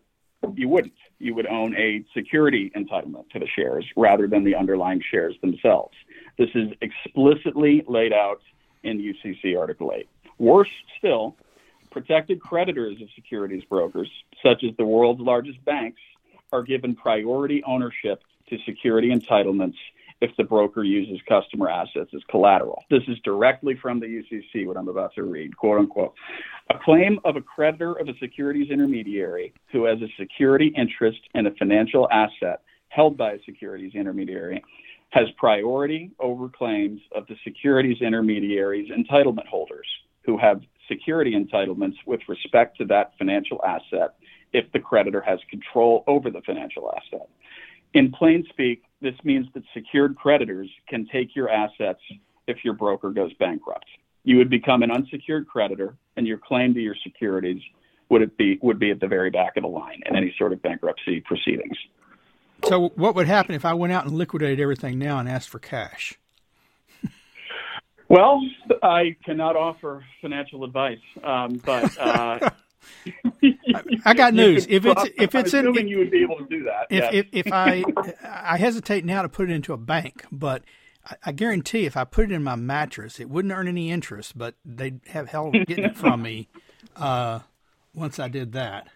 you 0.55 0.69
wouldn't. 0.69 0.93
You 1.19 1.35
would 1.35 1.47
own 1.47 1.75
a 1.75 2.05
security 2.13 2.71
entitlement 2.77 3.29
to 3.31 3.39
the 3.39 3.47
shares 3.47 3.85
rather 3.97 4.25
than 4.25 4.45
the 4.45 4.55
underlying 4.55 5.01
shares 5.11 5.35
themselves. 5.41 5.95
This 6.37 6.49
is 6.55 6.69
explicitly 6.81 7.83
laid 7.87 8.13
out 8.13 8.41
in 8.83 8.99
UCC 8.99 9.57
Article 9.59 9.91
8. 9.95 10.07
Worse 10.39 10.69
still, 10.97 11.35
protected 11.91 12.41
creditors 12.41 13.01
of 13.01 13.07
securities 13.15 13.63
brokers, 13.65 14.09
such 14.41 14.63
as 14.63 14.75
the 14.77 14.85
world's 14.85 15.21
largest 15.21 15.63
banks, 15.63 16.01
are 16.51 16.63
given 16.63 16.95
priority 16.95 17.63
ownership 17.65 18.23
to 18.49 18.57
security 18.65 19.09
entitlements 19.09 19.75
if 20.21 20.31
the 20.37 20.43
broker 20.43 20.83
uses 20.83 21.19
customer 21.27 21.69
assets 21.69 22.11
as 22.15 22.21
collateral. 22.29 22.83
This 22.89 23.03
is 23.07 23.17
directly 23.25 23.75
from 23.75 23.99
the 23.99 24.05
UCC, 24.05 24.65
what 24.65 24.77
I'm 24.77 24.87
about 24.87 25.13
to 25.15 25.23
read, 25.23 25.55
quote 25.57 25.79
unquote. 25.79 26.13
A 26.69 26.79
claim 26.79 27.19
of 27.25 27.35
a 27.35 27.41
creditor 27.41 27.93
of 27.93 28.07
a 28.07 28.17
securities 28.19 28.71
intermediary 28.71 29.53
who 29.71 29.83
has 29.85 30.01
a 30.01 30.07
security 30.17 30.73
interest 30.77 31.19
in 31.35 31.45
a 31.47 31.51
financial 31.51 32.07
asset 32.09 32.61
held 32.87 33.17
by 33.17 33.33
a 33.33 33.39
securities 33.43 33.95
intermediary 33.95 34.63
has 35.13 35.27
priority 35.37 36.11
over 36.19 36.49
claims 36.49 36.99
of 37.15 37.27
the 37.27 37.35
securities 37.43 37.97
intermediaries 38.01 38.89
entitlement 38.89 39.45
holders 39.45 39.85
who 40.25 40.39
have 40.39 40.61
security 40.89 41.33
entitlements 41.33 41.95
with 42.07 42.19
respect 42.27 42.77
to 42.77 42.85
that 42.85 43.11
financial 43.19 43.63
asset 43.63 44.15
if 44.53 44.65
the 44.71 44.79
creditor 44.79 45.21
has 45.21 45.39
control 45.51 46.03
over 46.07 46.31
the 46.31 46.41
financial 46.41 46.91
asset. 46.97 47.29
In 47.93 48.11
plain 48.11 48.43
speak, 48.49 48.81
this 49.01 49.13
means 49.23 49.45
that 49.53 49.61
secured 49.75 50.15
creditors 50.15 50.69
can 50.89 51.07
take 51.11 51.35
your 51.35 51.47
assets 51.47 51.99
if 52.47 52.57
your 52.63 52.73
broker 52.73 53.11
goes 53.11 53.31
bankrupt. 53.35 53.85
You 54.23 54.37
would 54.37 54.49
become 54.49 54.81
an 54.81 54.89
unsecured 54.89 55.47
creditor, 55.47 55.95
and 56.17 56.25
your 56.25 56.39
claim 56.39 56.73
to 56.73 56.79
your 56.79 56.95
securities 57.03 57.61
would 58.09 58.35
be 58.37 58.57
would 58.63 58.79
be 58.79 58.89
at 58.89 58.99
the 58.99 59.07
very 59.07 59.29
back 59.29 59.57
of 59.57 59.63
the 59.63 59.69
line 59.69 60.01
in 60.07 60.15
any 60.15 60.33
sort 60.39 60.53
of 60.53 60.61
bankruptcy 60.63 61.21
proceedings. 61.21 61.77
So, 62.65 62.89
what 62.95 63.15
would 63.15 63.27
happen 63.27 63.55
if 63.55 63.65
I 63.65 63.73
went 63.73 63.93
out 63.93 64.05
and 64.05 64.15
liquidated 64.15 64.59
everything 64.59 64.97
now 64.99 65.19
and 65.19 65.27
asked 65.27 65.49
for 65.49 65.59
cash? 65.59 66.17
Well, 68.09 68.41
I 68.83 69.15
cannot 69.25 69.55
offer 69.55 70.05
financial 70.21 70.63
advice, 70.63 70.99
um, 71.23 71.59
but 71.65 71.97
uh, 71.97 72.51
I 74.05 74.13
got 74.13 74.33
news. 74.35 74.67
If 74.69 74.85
it's 74.85 75.03
if 75.17 75.33
it's 75.35 75.53
I'm 75.53 75.61
in 75.61 75.67
assuming 75.67 75.87
you 75.87 75.97
would 75.99 76.11
be 76.11 76.21
able 76.21 76.37
to 76.37 76.45
do 76.45 76.63
that. 76.63 76.87
if, 76.89 77.13
if 77.13 77.45
if 77.47 77.53
I 77.53 77.83
I 78.23 78.57
hesitate 78.57 79.05
now 79.05 79.21
to 79.23 79.29
put 79.29 79.49
it 79.49 79.53
into 79.53 79.73
a 79.73 79.77
bank, 79.77 80.25
but 80.31 80.63
I, 81.05 81.15
I 81.25 81.31
guarantee 81.31 81.85
if 81.85 81.97
I 81.97 82.03
put 82.03 82.25
it 82.25 82.31
in 82.31 82.43
my 82.43 82.55
mattress, 82.55 83.19
it 83.19 83.29
wouldn't 83.29 83.53
earn 83.53 83.67
any 83.67 83.89
interest, 83.89 84.37
but 84.37 84.55
they'd 84.63 84.99
have 85.07 85.29
hell 85.29 85.51
getting 85.51 85.85
it 85.85 85.97
from 85.97 86.21
me 86.21 86.49
uh, 86.95 87.39
once 87.93 88.19
I 88.19 88.27
did 88.27 88.51
that. 88.53 88.87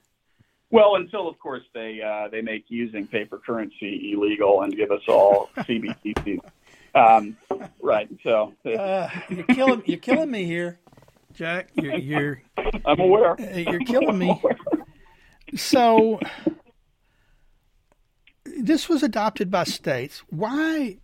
Well, 0.69 0.95
until 0.95 1.27
of 1.29 1.39
course 1.39 1.63
they 1.73 2.01
uh, 2.01 2.27
they 2.29 2.41
make 2.41 2.65
using 2.67 3.07
paper 3.07 3.37
currency 3.45 4.11
illegal 4.13 4.61
and 4.63 4.75
give 4.75 4.91
us 4.91 5.01
all 5.07 5.49
CBDCs. 5.57 6.39
Um, 6.95 7.37
right. 7.81 8.09
So 8.23 8.53
Uh, 8.65 9.09
you're 9.29 9.43
killing 9.45 9.83
you're 9.85 9.99
killing 9.99 10.29
me 10.31 10.45
here, 10.45 10.79
Jack. 11.33 11.69
You're 11.75 11.95
you're 11.97 12.41
I'm 12.85 12.99
aware. 12.99 13.35
you're 13.55 13.79
killing 13.79 14.17
me. 14.17 14.41
So 15.55 16.19
this 18.45 18.89
was 18.89 19.01
adopted 19.01 19.49
by 19.49 19.63
states. 19.63 20.21
Why? 20.29 20.97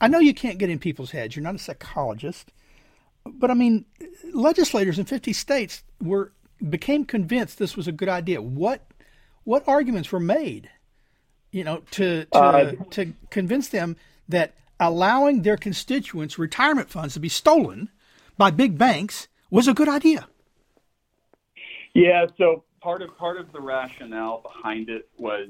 I 0.00 0.08
know 0.08 0.18
you 0.18 0.34
can't 0.34 0.58
get 0.58 0.70
in 0.70 0.80
people's 0.80 1.12
heads. 1.12 1.36
You're 1.36 1.44
not 1.44 1.54
a 1.54 1.58
psychologist, 1.58 2.52
but 3.24 3.50
I 3.52 3.54
mean, 3.54 3.84
legislators 4.32 4.98
in 4.98 5.04
50 5.04 5.32
states 5.32 5.84
were 6.02 6.32
became 6.68 7.04
convinced 7.04 7.58
this 7.58 7.76
was 7.76 7.88
a 7.88 7.92
good 7.92 8.08
idea. 8.08 8.40
What 8.40 8.86
what 9.44 9.66
arguments 9.68 10.10
were 10.10 10.20
made, 10.20 10.70
you 11.50 11.64
know, 11.64 11.82
to 11.92 12.24
to, 12.26 12.38
Uh, 12.38 12.72
to 12.90 13.12
convince 13.30 13.68
them 13.68 13.96
that 14.28 14.54
allowing 14.80 15.42
their 15.42 15.56
constituents' 15.56 16.38
retirement 16.38 16.90
funds 16.90 17.14
to 17.14 17.20
be 17.20 17.28
stolen 17.28 17.90
by 18.36 18.50
big 18.50 18.76
banks 18.78 19.28
was 19.50 19.68
a 19.68 19.74
good 19.74 19.88
idea? 19.88 20.26
Yeah. 21.94 22.26
So 22.38 22.64
part 22.80 23.02
of 23.02 23.16
part 23.16 23.38
of 23.38 23.52
the 23.52 23.60
rationale 23.60 24.40
behind 24.42 24.88
it 24.88 25.08
was, 25.18 25.48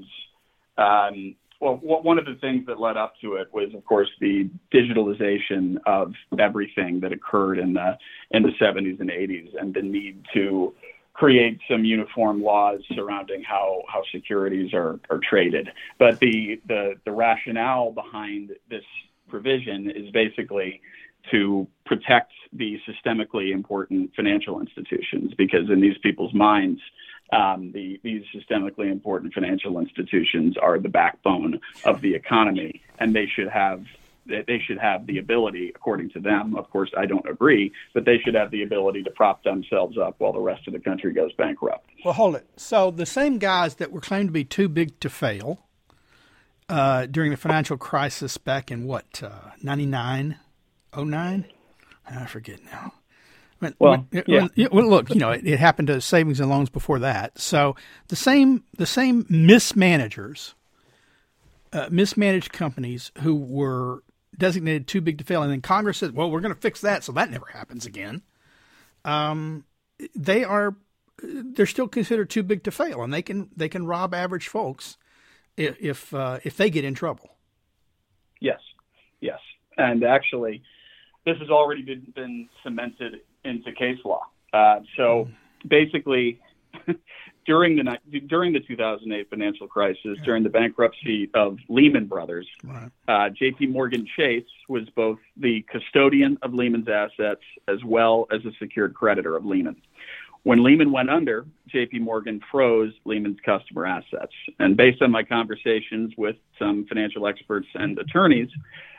um, 0.77 1.37
well, 1.61 1.77
one 1.77 2.19
of 2.19 2.27
the 2.27 2.35
things 2.35 2.67
that 2.67 2.79
led 2.79 2.97
up 2.97 3.15
to 3.23 3.35
it 3.35 3.49
was, 3.53 3.73
of 3.75 3.85
course, 3.87 4.11
the 4.21 4.51
digitalization 4.73 5.79
of 5.87 6.13
everything 6.39 7.01
that 7.01 7.13
occurred 7.13 7.59
in 7.59 7.73
the 7.73 7.97
in 8.33 8.43
the 8.43 8.53
70s 8.61 9.01
and 9.01 9.11
80s, 9.11 9.55
and 9.59 9.73
the 9.73 9.83
need 9.83 10.25
to 10.35 10.75
create 11.15 11.61
some 11.71 11.85
uniform 11.85 12.43
laws 12.43 12.81
surrounding 12.95 13.43
how, 13.43 13.83
how 13.89 14.03
securities 14.13 14.75
are, 14.75 14.99
are 15.11 15.21
traded. 15.29 15.71
But 15.99 16.19
the, 16.19 16.61
the 16.67 16.95
the 17.05 17.13
rationale 17.13 17.93
behind 17.93 18.51
this 18.69 18.85
provision 19.29 19.91
is 19.91 20.11
basically 20.11 20.81
to 21.31 21.67
protect 21.87 22.33
the 22.53 22.79
systemically 22.87 23.53
important 23.53 24.11
financial 24.15 24.61
institutions 24.61 25.33
because 25.39 25.71
in 25.71 25.81
these 25.81 25.97
people's 26.03 26.35
minds 26.35 26.81
um, 27.33 27.73
the, 27.73 27.99
these 28.03 28.23
systemically 28.35 28.93
important 28.93 29.33
financial 29.33 29.79
institutions 29.79 30.57
are 30.61 30.79
the 30.79 30.89
backbone 30.89 31.59
of 31.85 32.03
the 32.03 32.15
economy 32.15 32.83
and 32.99 33.15
they 33.15 33.27
should 33.27 33.49
have 33.49 33.85
they 34.27 34.59
should 34.67 34.79
have 34.79 35.07
the 35.07 35.19
ability 35.19 35.71
according 35.75 36.09
to 36.11 36.21
them 36.21 36.57
of 36.57 36.69
course 36.71 36.91
i 36.97 37.05
don't 37.07 37.29
agree 37.29 37.71
but 37.93 38.05
they 38.05 38.19
should 38.25 38.35
have 38.35 38.51
the 38.51 38.63
ability 38.63 39.03
to 39.03 39.11
prop 39.11 39.43
themselves 39.45 39.97
up 39.99 40.15
while 40.19 40.33
the 40.33 40.41
rest 40.41 40.67
of 40.67 40.73
the 40.73 40.81
country 40.81 41.13
goes 41.13 41.33
bankrupt 41.35 41.89
Well, 42.05 42.15
hold 42.15 42.37
it. 42.37 42.47
So 42.57 42.91
the 42.91 43.07
same 43.07 43.39
guys 43.39 43.75
that 43.77 43.93
were 43.93 44.01
claimed 44.01 44.29
to 44.29 44.33
be 44.33 44.45
too 44.45 44.69
big 44.69 44.99
to 45.01 45.09
fail 45.11 45.61
uh, 46.69 47.07
during 47.07 47.31
the 47.31 47.37
financial 47.37 47.77
crisis 47.77 48.39
back 48.39 48.71
in 48.71 48.85
what, 48.87 49.23
uh, 49.23 49.51
99, 49.63 50.37
09? 50.97 51.45
I 52.11 52.27
forget 52.27 52.61
now. 52.65 52.93
When, 53.59 53.75
Well, 53.79 54.07
when- 54.11 54.25
yeah. 54.27 54.47
when- 54.57 54.69
well, 54.73 54.89
look, 54.89 55.11
you 55.11 55.17
know, 55.21 55.31
it, 55.31 55.47
it 55.47 55.59
happened 55.59 55.89
to 55.89 56.01
savings 56.01 56.41
and 56.41 56.49
loans 56.51 56.71
before 56.71 56.99
that. 57.01 57.39
So 57.39 57.77
the 58.09 58.17
same 58.17 58.65
the 58.77 58.87
same 58.87 59.27
mismanagers, 59.29 60.55
uh, 61.73 61.89
mismanaged 61.91 62.53
companies 62.53 63.11
who 63.21 63.35
were 63.35 64.03
designated 64.39 64.87
too 64.87 65.01
big 65.01 65.19
to 65.19 65.25
fail, 65.25 65.43
and 65.43 65.51
then 65.51 65.61
Congress 65.61 65.99
said, 65.99 66.15
"Well, 66.15 66.31
we're 66.31 66.41
going 66.41 66.55
to 66.55 66.61
fix 66.61 66.81
that, 66.81 67.05
so 67.05 67.13
that 67.13 67.31
never 67.31 67.47
happens 67.47 67.87
again." 67.87 68.23
Um, 69.05 69.65
they 70.15 70.45
are 70.45 70.77
they're 71.23 71.67
still 71.67 71.89
considered 71.89 72.31
too 72.31 72.43
big 72.43 72.63
to 72.65 72.71
fail, 72.71 73.03
and 73.03 73.13
they 73.13 73.23
can 73.23 73.51
they 73.57 73.69
can 73.69 73.87
rob 73.87 74.15
average 74.15 74.49
folks 74.49 74.97
if 75.57 75.77
if, 75.81 76.15
uh, 76.15 76.39
if 76.45 76.57
they 76.57 76.71
get 76.71 76.85
in 76.85 76.95
trouble. 76.95 77.31
Yes, 78.41 78.61
yes, 79.21 79.39
and 79.77 80.05
actually, 80.05 80.63
this 81.25 81.39
has 81.39 81.51
already 81.51 81.83
been, 81.83 82.13
been 82.15 82.49
cemented 82.63 83.21
into 83.45 83.73
case 83.73 83.99
law. 84.05 84.23
Uh, 84.53 84.81
so 84.97 85.29
basically, 85.67 86.41
during 87.47 87.77
the 87.77 88.21
during 88.27 88.53
the 88.53 88.61
2008 88.61 89.29
financial 89.31 89.67
crisis, 89.69 90.19
during 90.25 90.43
the 90.43 90.49
bankruptcy 90.49 91.31
of 91.35 91.59
Lehman 91.69 92.07
Brothers, 92.07 92.47
Right. 92.65 92.91
uh, 93.09 93.29
J.P. 93.31 93.67
Morgan 93.69 94.07
Chase 94.17 94.45
was 94.69 94.89
both 94.91 95.19
the 95.37 95.63
custodian 95.71 96.39
of 96.43 96.55
Lehman's 96.55 96.89
assets 96.89 97.43
as 97.69 97.83
well 97.85 98.27
as 98.33 98.45
a 98.45 98.53
secured 98.59 98.95
creditor 98.95 99.37
of 99.37 99.45
Lehman. 99.45 99.77
When 100.45 100.63
Lehman 100.63 100.93
went 100.93 101.09
under, 101.09 101.47
J.P. 101.69 102.01
Morgan 102.01 102.41
froze 102.51 102.93
Lehman's 103.07 103.39
customer 103.45 103.87
assets. 103.87 104.33
And 104.59 104.77
based 104.77 105.01
on 105.01 105.11
my 105.11 105.23
conversations 105.23 106.13
with 106.19 106.37
some 106.59 106.85
financial 106.87 107.27
experts 107.27 107.67
and 107.75 107.99
attorneys, 107.99 108.51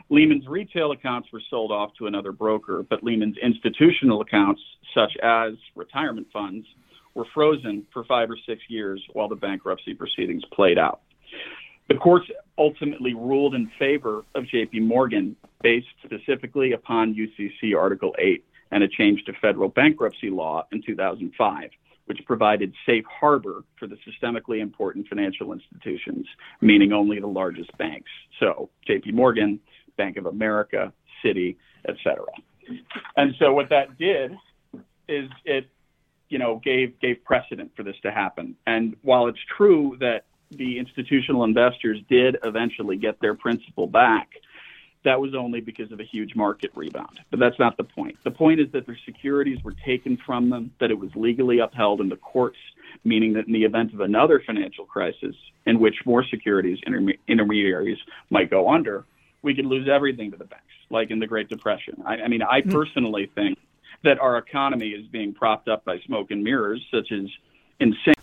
Lehman's 0.09 0.47
retail 0.47 0.91
accounts 0.91 1.31
were 1.31 1.41
sold 1.49 1.71
off 1.71 1.91
to 1.99 2.07
another 2.07 2.31
broker, 2.31 2.83
but 2.89 3.03
Lehman's 3.03 3.37
institutional 3.37 4.21
accounts, 4.21 4.61
such 4.93 5.15
as 5.21 5.53
retirement 5.75 6.27
funds, 6.33 6.65
were 7.15 7.25
frozen 7.33 7.87
for 7.91 8.03
five 8.03 8.29
or 8.29 8.37
six 8.45 8.61
years 8.67 9.01
while 9.13 9.27
the 9.27 9.35
bankruptcy 9.35 9.93
proceedings 9.93 10.43
played 10.53 10.77
out. 10.77 11.01
The 11.87 11.95
courts 11.95 12.27
ultimately 12.57 13.13
ruled 13.13 13.55
in 13.55 13.71
favor 13.77 14.23
of 14.33 14.43
JP 14.45 14.81
Morgan 14.81 15.35
based 15.61 15.87
specifically 16.03 16.73
upon 16.73 17.15
UCC 17.15 17.77
Article 17.77 18.13
8 18.17 18.43
and 18.71 18.83
a 18.83 18.87
change 18.87 19.23
to 19.25 19.33
federal 19.41 19.69
bankruptcy 19.69 20.29
law 20.29 20.65
in 20.71 20.81
2005, 20.83 21.69
which 22.05 22.19
provided 22.25 22.73
safe 22.85 23.05
harbor 23.07 23.63
for 23.77 23.87
the 23.87 23.97
systemically 23.97 24.61
important 24.61 25.07
financial 25.07 25.53
institutions, 25.53 26.25
meaning 26.59 26.91
only 26.91 27.19
the 27.19 27.27
largest 27.27 27.75
banks. 27.77 28.09
So 28.39 28.69
JP 28.89 29.13
Morgan, 29.13 29.59
Bank 29.95 30.17
of 30.17 30.25
America, 30.25 30.91
Citi, 31.23 31.55
et 31.87 31.95
cetera. 32.03 32.25
And 33.15 33.35
so 33.37 33.53
what 33.53 33.69
that 33.69 33.97
did 33.97 34.31
is 35.07 35.29
it 35.45 35.69
you 36.29 36.39
know, 36.39 36.61
gave 36.63 36.99
gave 36.99 37.23
precedent 37.23 37.71
for 37.75 37.83
this 37.83 37.95
to 38.03 38.11
happen. 38.11 38.55
And 38.65 38.95
while 39.01 39.27
it's 39.27 39.39
true 39.57 39.97
that 39.99 40.25
the 40.51 40.79
institutional 40.79 41.43
investors 41.43 41.99
did 42.09 42.37
eventually 42.43 42.97
get 42.97 43.19
their 43.19 43.35
principal 43.35 43.87
back, 43.87 44.29
that 45.03 45.21
was 45.21 45.35
only 45.35 45.61
because 45.61 45.91
of 45.91 45.99
a 45.99 46.03
huge 46.03 46.35
market 46.35 46.71
rebound. 46.75 47.19
But 47.29 47.39
that's 47.39 47.59
not 47.59 47.77
the 47.77 47.83
point. 47.83 48.17
The 48.23 48.31
point 48.31 48.59
is 48.59 48.71
that 48.73 48.85
their 48.85 48.97
securities 49.05 49.63
were 49.63 49.75
taken 49.85 50.17
from 50.25 50.49
them, 50.49 50.71
that 50.79 50.91
it 50.91 50.99
was 50.99 51.09
legally 51.15 51.59
upheld 51.59 52.01
in 52.01 52.09
the 52.09 52.15
courts, 52.17 52.57
meaning 53.03 53.33
that 53.33 53.45
in 53.47 53.53
the 53.53 53.63
event 53.63 53.93
of 53.93 54.01
another 54.01 54.41
financial 54.45 54.85
crisis 54.85 55.35
in 55.65 55.79
which 55.79 55.95
more 56.05 56.23
securities 56.23 56.79
interme- 56.87 57.19
intermediaries 57.27 57.99
might 58.29 58.49
go 58.49 58.69
under, 58.69 59.05
we 59.41 59.53
could 59.53 59.65
lose 59.65 59.87
everything 59.87 60.31
to 60.31 60.37
the 60.37 60.45
banks, 60.45 60.65
like 60.89 61.11
in 61.11 61.19
the 61.19 61.27
Great 61.27 61.49
Depression. 61.49 62.01
I, 62.05 62.15
I 62.15 62.27
mean, 62.27 62.41
I 62.41 62.61
hmm. 62.61 62.71
personally 62.71 63.31
think 63.35 63.59
that 64.03 64.19
our 64.19 64.37
economy 64.37 64.89
is 64.89 65.05
being 65.07 65.33
propped 65.33 65.67
up 65.67 65.85
by 65.85 65.99
smoke 66.05 66.31
and 66.31 66.43
mirrors, 66.43 66.81
such 66.91 67.11
as 67.11 67.25
insane. 67.79 68.13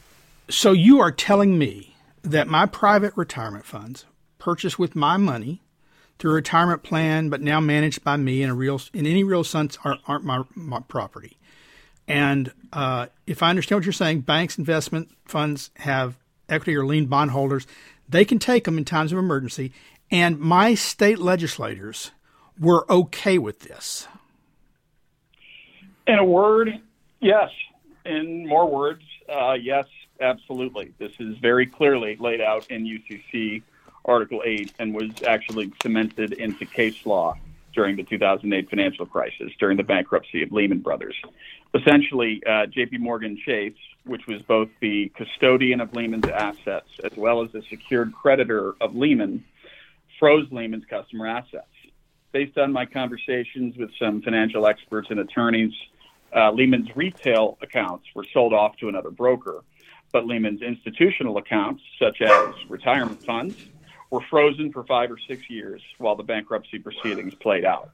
So 0.48 0.72
you 0.72 1.00
are 1.00 1.12
telling 1.12 1.58
me 1.58 1.94
that 2.22 2.48
my 2.48 2.66
private 2.66 3.12
retirement 3.16 3.64
funds, 3.64 4.04
purchased 4.38 4.78
with 4.78 4.94
my 4.94 5.16
money 5.16 5.62
through 6.18 6.32
a 6.32 6.34
retirement 6.34 6.82
plan, 6.82 7.30
but 7.30 7.40
now 7.40 7.60
managed 7.60 8.04
by 8.04 8.16
me 8.16 8.42
in 8.42 8.50
a 8.50 8.54
real 8.54 8.80
in 8.92 9.06
any 9.06 9.24
real 9.24 9.44
sense, 9.44 9.78
aren't, 9.84 10.00
aren't 10.06 10.24
my, 10.24 10.42
my 10.54 10.80
property. 10.80 11.36
And 12.06 12.52
uh, 12.72 13.06
if 13.26 13.42
I 13.42 13.50
understand 13.50 13.78
what 13.78 13.86
you're 13.86 13.92
saying, 13.92 14.20
banks, 14.20 14.58
investment 14.58 15.10
funds 15.24 15.70
have 15.76 16.16
equity 16.48 16.76
or 16.76 16.84
lien 16.84 17.06
bondholders. 17.06 17.66
They 18.08 18.24
can 18.24 18.38
take 18.38 18.64
them 18.64 18.78
in 18.78 18.84
times 18.84 19.12
of 19.12 19.18
emergency. 19.18 19.72
And 20.10 20.38
my 20.38 20.74
state 20.74 21.18
legislators 21.18 22.10
were 22.58 22.90
okay 22.90 23.38
with 23.38 23.60
this. 23.60 24.06
In 26.12 26.18
a 26.18 26.24
word, 26.24 26.78
yes. 27.20 27.48
In 28.04 28.46
more 28.46 28.68
words, 28.68 29.02
uh, 29.30 29.56
yes, 29.58 29.86
absolutely. 30.20 30.92
This 30.98 31.12
is 31.18 31.38
very 31.38 31.64
clearly 31.64 32.16
laid 32.20 32.42
out 32.42 32.70
in 32.70 32.84
UCC 32.84 33.62
Article 34.04 34.42
8 34.44 34.74
and 34.78 34.94
was 34.94 35.22
actually 35.26 35.72
cemented 35.82 36.34
into 36.34 36.66
case 36.66 37.06
law 37.06 37.34
during 37.72 37.96
the 37.96 38.02
2008 38.02 38.68
financial 38.68 39.06
crisis, 39.06 39.52
during 39.58 39.78
the 39.78 39.82
bankruptcy 39.82 40.42
of 40.42 40.52
Lehman 40.52 40.80
Brothers. 40.80 41.16
Essentially, 41.72 42.42
uh, 42.44 42.66
JP 42.66 42.98
Morgan 42.98 43.38
Chase, 43.42 43.72
which 44.04 44.26
was 44.26 44.42
both 44.42 44.68
the 44.80 45.10
custodian 45.16 45.80
of 45.80 45.94
Lehman's 45.94 46.28
assets 46.28 46.90
as 47.02 47.16
well 47.16 47.42
as 47.42 47.54
a 47.54 47.62
secured 47.70 48.12
creditor 48.12 48.74
of 48.82 48.94
Lehman, 48.94 49.42
froze 50.18 50.46
Lehman's 50.52 50.84
customer 50.84 51.26
assets. 51.26 51.64
Based 52.32 52.58
on 52.58 52.70
my 52.70 52.84
conversations 52.84 53.78
with 53.78 53.90
some 53.98 54.20
financial 54.20 54.66
experts 54.66 55.08
and 55.10 55.20
attorneys, 55.20 55.72
uh, 56.34 56.50
Lehman's 56.52 56.88
retail 56.96 57.58
accounts 57.62 58.06
were 58.14 58.26
sold 58.32 58.52
off 58.52 58.76
to 58.78 58.88
another 58.88 59.10
broker, 59.10 59.62
but 60.12 60.26
Lehman's 60.26 60.62
institutional 60.62 61.38
accounts, 61.38 61.82
such 61.98 62.20
as 62.20 62.54
retirement 62.68 63.22
funds, 63.24 63.56
were 64.10 64.20
frozen 64.28 64.72
for 64.72 64.84
five 64.84 65.10
or 65.10 65.18
six 65.26 65.48
years 65.48 65.82
while 65.98 66.14
the 66.14 66.22
bankruptcy 66.22 66.78
proceedings 66.78 67.34
played 67.34 67.64
out. 67.64 67.90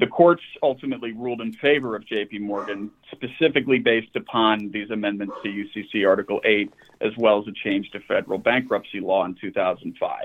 The 0.00 0.06
courts 0.06 0.42
ultimately 0.62 1.12
ruled 1.12 1.40
in 1.40 1.52
favor 1.52 1.94
of 1.94 2.04
JP 2.04 2.40
Morgan, 2.40 2.90
specifically 3.12 3.78
based 3.78 4.16
upon 4.16 4.70
these 4.72 4.90
amendments 4.90 5.34
to 5.42 5.48
UCC 5.48 6.06
Article 6.06 6.40
8, 6.44 6.72
as 7.00 7.12
well 7.16 7.40
as 7.40 7.46
a 7.46 7.52
change 7.52 7.90
to 7.90 8.00
federal 8.00 8.38
bankruptcy 8.38 9.00
law 9.00 9.24
in 9.24 9.34
2005, 9.40 10.20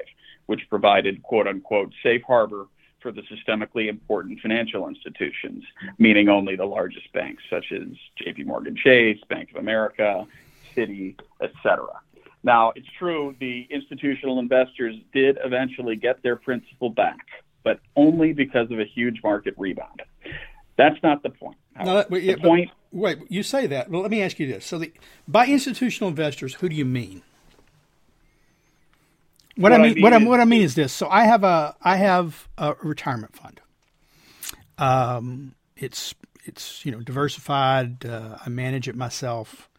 which 0.48 0.62
provided 0.70 1.22
quote 1.22 1.48
unquote 1.48 1.94
safe 2.02 2.24
harbor 2.24 2.68
for 3.02 3.12
the 3.12 3.22
systemically 3.24 3.88
important 3.88 4.40
financial 4.42 4.88
institutions, 4.88 5.64
meaning 5.98 6.30
only 6.30 6.56
the 6.56 6.66
largest 6.66 7.12
banks 7.14 7.44
such 7.50 7.72
as 7.72 7.88
JP 8.22 8.46
Morgan 8.46 8.76
Chase, 8.76 9.20
Bank 9.30 9.50
of 9.52 9.58
America, 9.58 10.26
Citi, 10.76 11.16
et 11.42 11.52
cetera. 11.64 12.00
Now, 12.44 12.72
it's 12.76 12.88
true 12.98 13.36
the 13.40 13.68
institutional 13.70 14.40
investors 14.40 14.96
did 15.14 15.38
eventually 15.44 15.96
get 15.96 16.24
their 16.24 16.36
principal 16.38 16.90
back, 16.90 17.26
but 17.64 17.80
only 17.96 18.34
because 18.34 18.72
of 18.72 18.80
a 18.80 18.86
huge 18.86 19.20
market 19.24 19.54
rebound. 19.58 20.02
That's 20.78 21.02
not 21.04 21.24
the 21.24 21.30
point. 21.30 21.58
No, 21.84 21.96
that- 21.96 22.10
wait, 22.10 22.24
yeah, 22.24 22.34
the 22.36 22.42
but- 22.42 22.48
point 22.48 22.70
Wait, 22.92 23.20
you 23.30 23.44
say 23.44 23.68
that. 23.68 23.90
Well, 23.92 24.02
let 24.02 24.10
me 24.10 24.22
ask 24.24 24.40
you 24.40 24.48
this. 24.48 24.66
So, 24.66 24.80
the, 24.80 24.92
by 25.28 25.46
institutional 25.46 26.10
investors, 26.10 26.56
who 26.56 26.70
do 26.70 26.76
you 26.76 26.86
mean? 26.86 27.22
What, 29.60 29.72
What 29.72 29.74
I 29.74 29.76
I 29.76 29.80
mean, 29.80 29.94
mean 29.96 30.04
what, 30.04 30.14
I, 30.14 30.18
is- 30.20 30.28
what 30.28 30.40
I 30.40 30.46
mean 30.46 30.62
is 30.64 30.76
this. 30.76 30.94
So, 30.94 31.10
I 31.10 31.26
have 31.26 31.44
a 31.44 31.76
I 31.82 31.98
have 31.98 32.48
a 32.58 32.76
retirement 32.82 33.36
fund. 33.36 33.62
Um, 34.78 35.56
it's 35.78 36.16
it's 36.46 36.86
you 36.86 36.92
know 36.92 37.02
diversified. 37.02 38.06
Uh, 38.06 38.38
I 38.46 38.50
manage 38.50 38.88
it 38.88 38.96
myself 38.96 39.70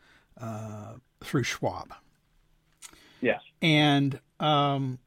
uh, 0.40 0.94
through 1.22 1.44
Schwab. 1.44 1.94
yes. 3.20 3.40
And 3.62 4.20
um, 4.40 4.98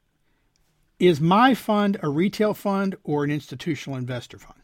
is 1.00 1.20
my 1.22 1.56
fund 1.56 1.98
a 2.04 2.10
retail 2.10 2.54
fund 2.54 2.96
or 3.04 3.24
an 3.24 3.32
institutional 3.32 3.98
investor 3.98 4.38
fund? 4.40 4.60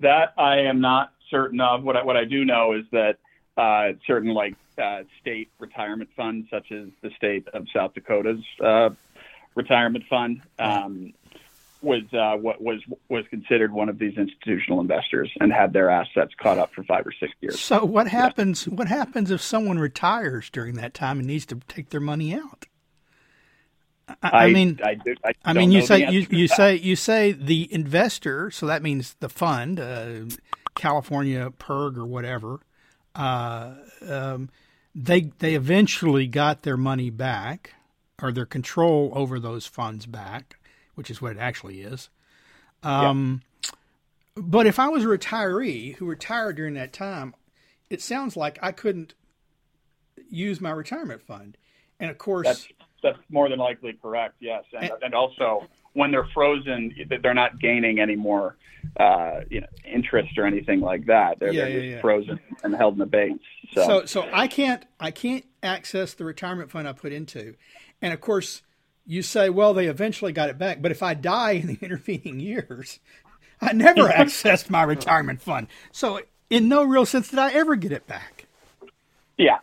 That 0.00 0.32
I 0.38 0.58
am 0.60 0.80
not 0.80 1.12
certain 1.30 1.60
of. 1.60 1.82
What 1.82 1.96
I, 1.96 2.02
what 2.04 2.16
I 2.16 2.24
do 2.24 2.44
know 2.44 2.72
is 2.74 2.84
that 2.92 3.18
uh, 3.56 3.92
certain 4.06 4.32
like 4.34 4.54
uh, 4.78 5.02
state 5.20 5.50
retirement 5.58 6.10
funds, 6.16 6.48
such 6.50 6.72
as 6.72 6.88
the 7.00 7.10
state 7.16 7.48
of 7.48 7.66
South 7.74 7.94
Dakota's 7.94 8.44
uh, 8.60 8.90
retirement 9.54 10.04
fund, 10.08 10.42
um, 10.58 11.12
was 11.82 12.02
uh, 12.12 12.36
what 12.36 12.60
was 12.62 12.80
was 13.08 13.26
considered 13.28 13.72
one 13.72 13.88
of 13.88 13.98
these 13.98 14.16
institutional 14.16 14.80
investors 14.80 15.30
and 15.40 15.52
had 15.52 15.72
their 15.72 15.90
assets 15.90 16.32
caught 16.36 16.58
up 16.58 16.72
for 16.72 16.84
five 16.84 17.06
or 17.06 17.12
six 17.12 17.32
years. 17.40 17.60
So 17.60 17.84
what 17.84 18.08
happens? 18.08 18.68
What 18.68 18.88
happens 18.88 19.30
if 19.30 19.42
someone 19.42 19.78
retires 19.78 20.48
during 20.50 20.74
that 20.74 20.94
time 20.94 21.18
and 21.18 21.26
needs 21.26 21.46
to 21.46 21.56
take 21.68 21.90
their 21.90 22.00
money 22.00 22.34
out? 22.34 22.66
I, 24.22 24.46
I 24.46 24.52
mean, 24.52 24.80
I, 24.82 24.94
do, 24.94 25.14
I, 25.24 25.32
I 25.44 25.52
mean, 25.52 25.72
you 25.72 25.82
say 25.82 26.10
you, 26.10 26.26
you 26.30 26.48
say 26.48 26.76
you 26.76 26.96
say 26.96 27.32
the 27.32 27.72
investor, 27.72 28.50
so 28.50 28.66
that 28.66 28.82
means 28.82 29.14
the 29.20 29.28
fund, 29.28 29.80
uh, 29.80 30.24
California 30.74 31.50
PERS 31.58 31.96
or 31.98 32.06
whatever. 32.06 32.60
Uh, 33.14 33.74
um, 34.08 34.50
they 34.94 35.32
they 35.38 35.54
eventually 35.54 36.26
got 36.26 36.62
their 36.62 36.76
money 36.76 37.10
back, 37.10 37.74
or 38.20 38.32
their 38.32 38.46
control 38.46 39.12
over 39.14 39.38
those 39.38 39.66
funds 39.66 40.06
back, 40.06 40.58
which 40.94 41.10
is 41.10 41.20
what 41.20 41.32
it 41.32 41.38
actually 41.38 41.82
is. 41.82 42.10
Um, 42.82 43.42
But 44.34 44.66
if 44.66 44.78
I 44.78 44.88
was 44.88 45.04
a 45.04 45.08
retiree 45.08 45.96
who 45.96 46.06
retired 46.06 46.56
during 46.56 46.74
that 46.74 46.92
time, 46.92 47.34
it 47.90 48.00
sounds 48.00 48.36
like 48.36 48.58
I 48.62 48.72
couldn't 48.72 49.14
use 50.30 50.60
my 50.60 50.70
retirement 50.70 51.20
fund. 51.20 51.58
And 52.00 52.10
of 52.10 52.16
course, 52.16 52.46
that's, 52.46 52.68
that's 53.02 53.18
more 53.28 53.48
than 53.50 53.58
likely 53.58 53.92
correct. 54.00 54.36
Yes, 54.40 54.64
and, 54.72 54.84
and, 54.84 55.02
and 55.02 55.14
also 55.14 55.66
when 55.94 56.10
they're 56.10 56.28
frozen, 56.34 56.94
they're 57.22 57.34
not 57.34 57.58
gaining 57.60 58.00
any 58.00 58.16
more 58.16 58.56
uh, 58.96 59.40
you 59.48 59.60
know, 59.60 59.66
interest 59.84 60.36
or 60.36 60.46
anything 60.46 60.80
like 60.80 61.06
that. 61.06 61.38
They're, 61.38 61.52
yeah, 61.52 61.64
they're 61.64 61.78
yeah, 61.78 61.94
yeah. 61.94 62.00
frozen 62.00 62.40
and 62.62 62.74
held 62.74 62.96
in 62.96 63.00
abeyance. 63.00 63.42
So. 63.72 63.86
so, 63.86 64.04
so 64.06 64.28
I 64.32 64.48
can't, 64.48 64.84
I 65.00 65.10
can't 65.10 65.44
access 65.62 66.14
the 66.14 66.24
retirement 66.24 66.70
fund 66.70 66.88
I 66.88 66.92
put 66.92 67.12
into, 67.12 67.54
and 68.00 68.12
of 68.12 68.20
course, 68.20 68.62
you 69.06 69.22
say, 69.22 69.50
well, 69.50 69.74
they 69.74 69.86
eventually 69.86 70.32
got 70.32 70.48
it 70.48 70.58
back. 70.58 70.82
But 70.82 70.90
if 70.92 71.02
I 71.02 71.14
die 71.14 71.52
in 71.52 71.66
the 71.66 71.78
intervening 71.82 72.40
years, 72.40 73.00
I 73.60 73.72
never 73.72 74.08
accessed 74.08 74.70
my 74.70 74.82
retirement 74.82 75.40
fund. 75.40 75.68
So, 75.90 76.20
in 76.50 76.68
no 76.68 76.84
real 76.84 77.06
sense 77.06 77.30
did 77.30 77.38
I 77.38 77.52
ever 77.52 77.76
get 77.76 77.92
it 77.92 78.06
back. 78.06 78.46
Yeah, 79.38 79.58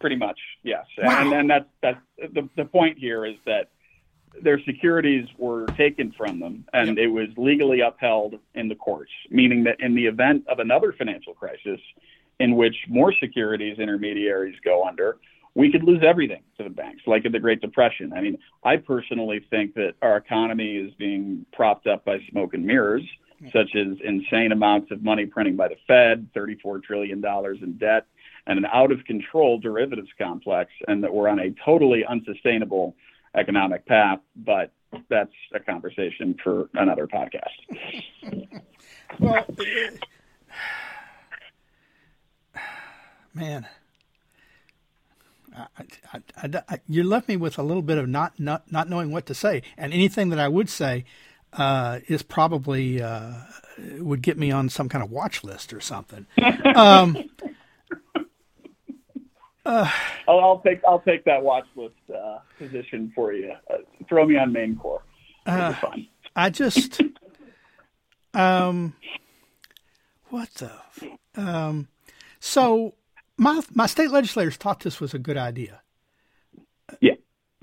pretty 0.00 0.16
much, 0.16 0.38
yes. 0.62 0.84
Wow. 0.98 1.22
And, 1.22 1.32
and 1.32 1.50
that's 1.50 1.68
that's 1.82 2.00
the 2.18 2.48
the 2.56 2.64
point 2.64 2.98
here 2.98 3.24
is 3.24 3.36
that 3.46 3.70
their 4.42 4.60
securities 4.64 5.26
were 5.36 5.66
taken 5.76 6.12
from 6.12 6.40
them, 6.40 6.64
and 6.72 6.96
yep. 6.96 6.98
it 6.98 7.06
was 7.08 7.28
legally 7.36 7.80
upheld 7.80 8.36
in 8.54 8.68
the 8.68 8.74
courts, 8.74 9.12
meaning 9.30 9.64
that 9.64 9.80
in 9.80 9.94
the 9.94 10.06
event 10.06 10.44
of 10.48 10.58
another 10.58 10.92
financial 10.92 11.34
crisis, 11.34 11.80
in 12.40 12.56
which 12.56 12.76
more 12.88 13.12
securities 13.12 13.78
intermediaries 13.78 14.56
go 14.64 14.86
under, 14.86 15.18
we 15.54 15.72
could 15.72 15.82
lose 15.82 16.02
everything 16.06 16.42
to 16.56 16.64
the 16.64 16.70
banks, 16.70 17.02
like 17.06 17.24
in 17.24 17.32
the 17.32 17.40
Great 17.40 17.60
Depression. 17.60 18.12
I 18.12 18.20
mean, 18.20 18.38
I 18.62 18.76
personally 18.76 19.44
think 19.50 19.74
that 19.74 19.94
our 20.02 20.16
economy 20.16 20.76
is 20.76 20.94
being 20.94 21.44
propped 21.52 21.86
up 21.86 22.04
by 22.04 22.18
smoke 22.30 22.54
and 22.54 22.64
mirrors, 22.64 23.02
such 23.52 23.74
as 23.74 23.96
insane 24.04 24.52
amounts 24.52 24.90
of 24.90 25.02
money 25.02 25.26
printing 25.26 25.56
by 25.56 25.68
the 25.68 25.76
Fed, 25.86 26.28
$34 26.34 26.82
trillion 26.82 27.24
in 27.62 27.78
debt, 27.78 28.06
and 28.46 28.58
an 28.58 28.66
out 28.72 28.90
of 28.92 29.04
control 29.04 29.58
derivatives 29.58 30.08
complex, 30.18 30.70
and 30.86 31.02
that 31.02 31.12
we're 31.12 31.28
on 31.28 31.38
a 31.38 31.54
totally 31.64 32.04
unsustainable 32.04 32.94
economic 33.36 33.86
path. 33.86 34.20
But 34.36 34.72
that's 35.08 35.32
a 35.54 35.60
conversation 35.60 36.36
for 36.42 36.68
another 36.74 37.06
podcast. 37.06 37.42
well, 39.20 39.46
man. 43.34 43.66
I, 45.56 46.20
I, 46.40 46.62
I, 46.68 46.80
you 46.88 47.02
left 47.02 47.26
me 47.28 47.36
with 47.36 47.58
a 47.58 47.64
little 47.64 47.82
bit 47.82 47.98
of 47.98 48.08
not, 48.08 48.38
not 48.38 48.70
not 48.70 48.88
knowing 48.88 49.10
what 49.10 49.26
to 49.26 49.34
say, 49.34 49.62
and 49.76 49.92
anything 49.92 50.28
that 50.28 50.38
I 50.38 50.46
would 50.46 50.70
say 50.70 51.04
uh, 51.52 52.00
is 52.06 52.22
probably 52.22 53.02
uh, 53.02 53.32
would 53.98 54.22
get 54.22 54.38
me 54.38 54.50
on 54.50 54.68
some 54.68 54.88
kind 54.88 55.02
of 55.02 55.10
watch 55.10 55.42
list 55.44 55.72
or 55.72 55.80
something. 55.80 56.26
Um, 56.74 57.16
uh, 59.68 59.90
I'll, 60.28 60.40
I'll, 60.40 60.60
take 60.60 60.80
I'll 60.84 61.00
take 61.00 61.24
that 61.24 61.42
watch 61.42 61.66
list 61.76 61.94
uh, 62.14 62.38
position 62.58 63.12
for 63.14 63.32
you. 63.32 63.52
Uh, 63.70 63.76
throw 64.08 64.26
me 64.26 64.36
on 64.36 64.52
Main 64.52 64.76
Core. 64.76 65.02
Uh, 65.46 65.74
I 66.34 66.50
just 66.50 67.00
um, 68.34 68.94
what 70.28 70.48
the 70.54 70.70
um, 71.36 71.88
so 72.40 72.94
my 73.36 73.62
my 73.72 73.86
state 73.86 74.10
legislators 74.10 74.56
thought 74.56 74.80
this 74.80 75.00
was 75.00 75.14
a 75.14 75.18
good 75.18 75.36
idea. 75.36 75.82
Yeah. 77.00 77.14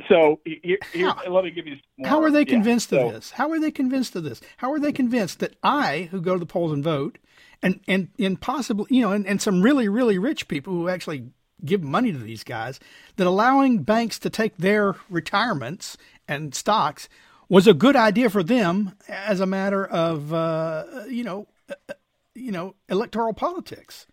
So 0.09 0.41
here, 0.45 0.77
here, 0.93 1.13
let 1.29 1.45
me 1.45 1.51
give 1.51 1.65
you. 1.65 1.77
More, 1.97 2.09
how 2.09 2.21
are 2.21 2.29
they 2.29 2.45
convinced 2.45 2.91
yeah, 2.91 2.99
of 2.99 3.09
so, 3.09 3.15
this? 3.15 3.31
How 3.31 3.49
are 3.51 3.59
they 3.59 3.71
convinced 3.71 4.15
of 4.15 4.23
this? 4.23 4.41
How 4.57 4.71
are 4.73 4.79
they 4.79 4.91
convinced 4.91 5.39
that 5.39 5.55
I, 5.63 6.09
who 6.11 6.21
go 6.21 6.33
to 6.33 6.39
the 6.39 6.45
polls 6.45 6.73
and 6.73 6.83
vote, 6.83 7.17
and 7.63 7.79
and 7.87 8.09
and 8.19 8.39
possibly 8.39 8.85
you 8.89 9.01
know, 9.01 9.13
and, 9.13 9.25
and 9.25 9.41
some 9.41 9.61
really 9.61 9.87
really 9.87 10.17
rich 10.17 10.47
people 10.47 10.73
who 10.73 10.89
actually 10.89 11.29
give 11.63 11.83
money 11.83 12.11
to 12.11 12.17
these 12.17 12.43
guys, 12.43 12.79
that 13.15 13.27
allowing 13.27 13.83
banks 13.83 14.19
to 14.19 14.29
take 14.29 14.57
their 14.57 14.95
retirements 15.09 15.97
and 16.27 16.53
stocks 16.53 17.07
was 17.49 17.67
a 17.67 17.73
good 17.73 17.95
idea 17.95 18.29
for 18.29 18.43
them 18.43 18.93
as 19.07 19.39
a 19.39 19.45
matter 19.45 19.85
of 19.85 20.33
uh, 20.33 20.83
you 21.07 21.23
know 21.23 21.47
uh, 21.69 21.93
you 22.33 22.51
know 22.51 22.75
electoral 22.89 23.33
politics. 23.33 24.07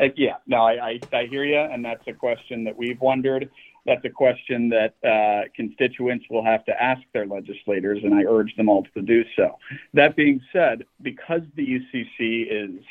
Uh, 0.00 0.06
yeah, 0.16 0.36
no, 0.46 0.58
I, 0.58 0.72
I, 0.72 1.00
I 1.12 1.26
hear 1.26 1.44
you, 1.44 1.58
and 1.58 1.84
that's 1.84 2.06
a 2.06 2.12
question 2.12 2.64
that 2.64 2.76
we've 2.76 3.00
wondered. 3.00 3.50
That's 3.84 4.04
a 4.04 4.10
question 4.10 4.68
that 4.68 4.94
uh, 5.02 5.48
constituents 5.56 6.26
will 6.30 6.44
have 6.44 6.64
to 6.66 6.82
ask 6.82 7.00
their 7.12 7.26
legislators, 7.26 8.00
and 8.04 8.14
I 8.14 8.24
urge 8.28 8.54
them 8.56 8.68
all 8.68 8.84
to 8.94 9.02
do 9.02 9.24
so. 9.34 9.58
That 9.94 10.14
being 10.14 10.40
said, 10.52 10.84
because 11.02 11.40
the 11.56 11.66
UCC 11.66 12.46
is 12.48 12.84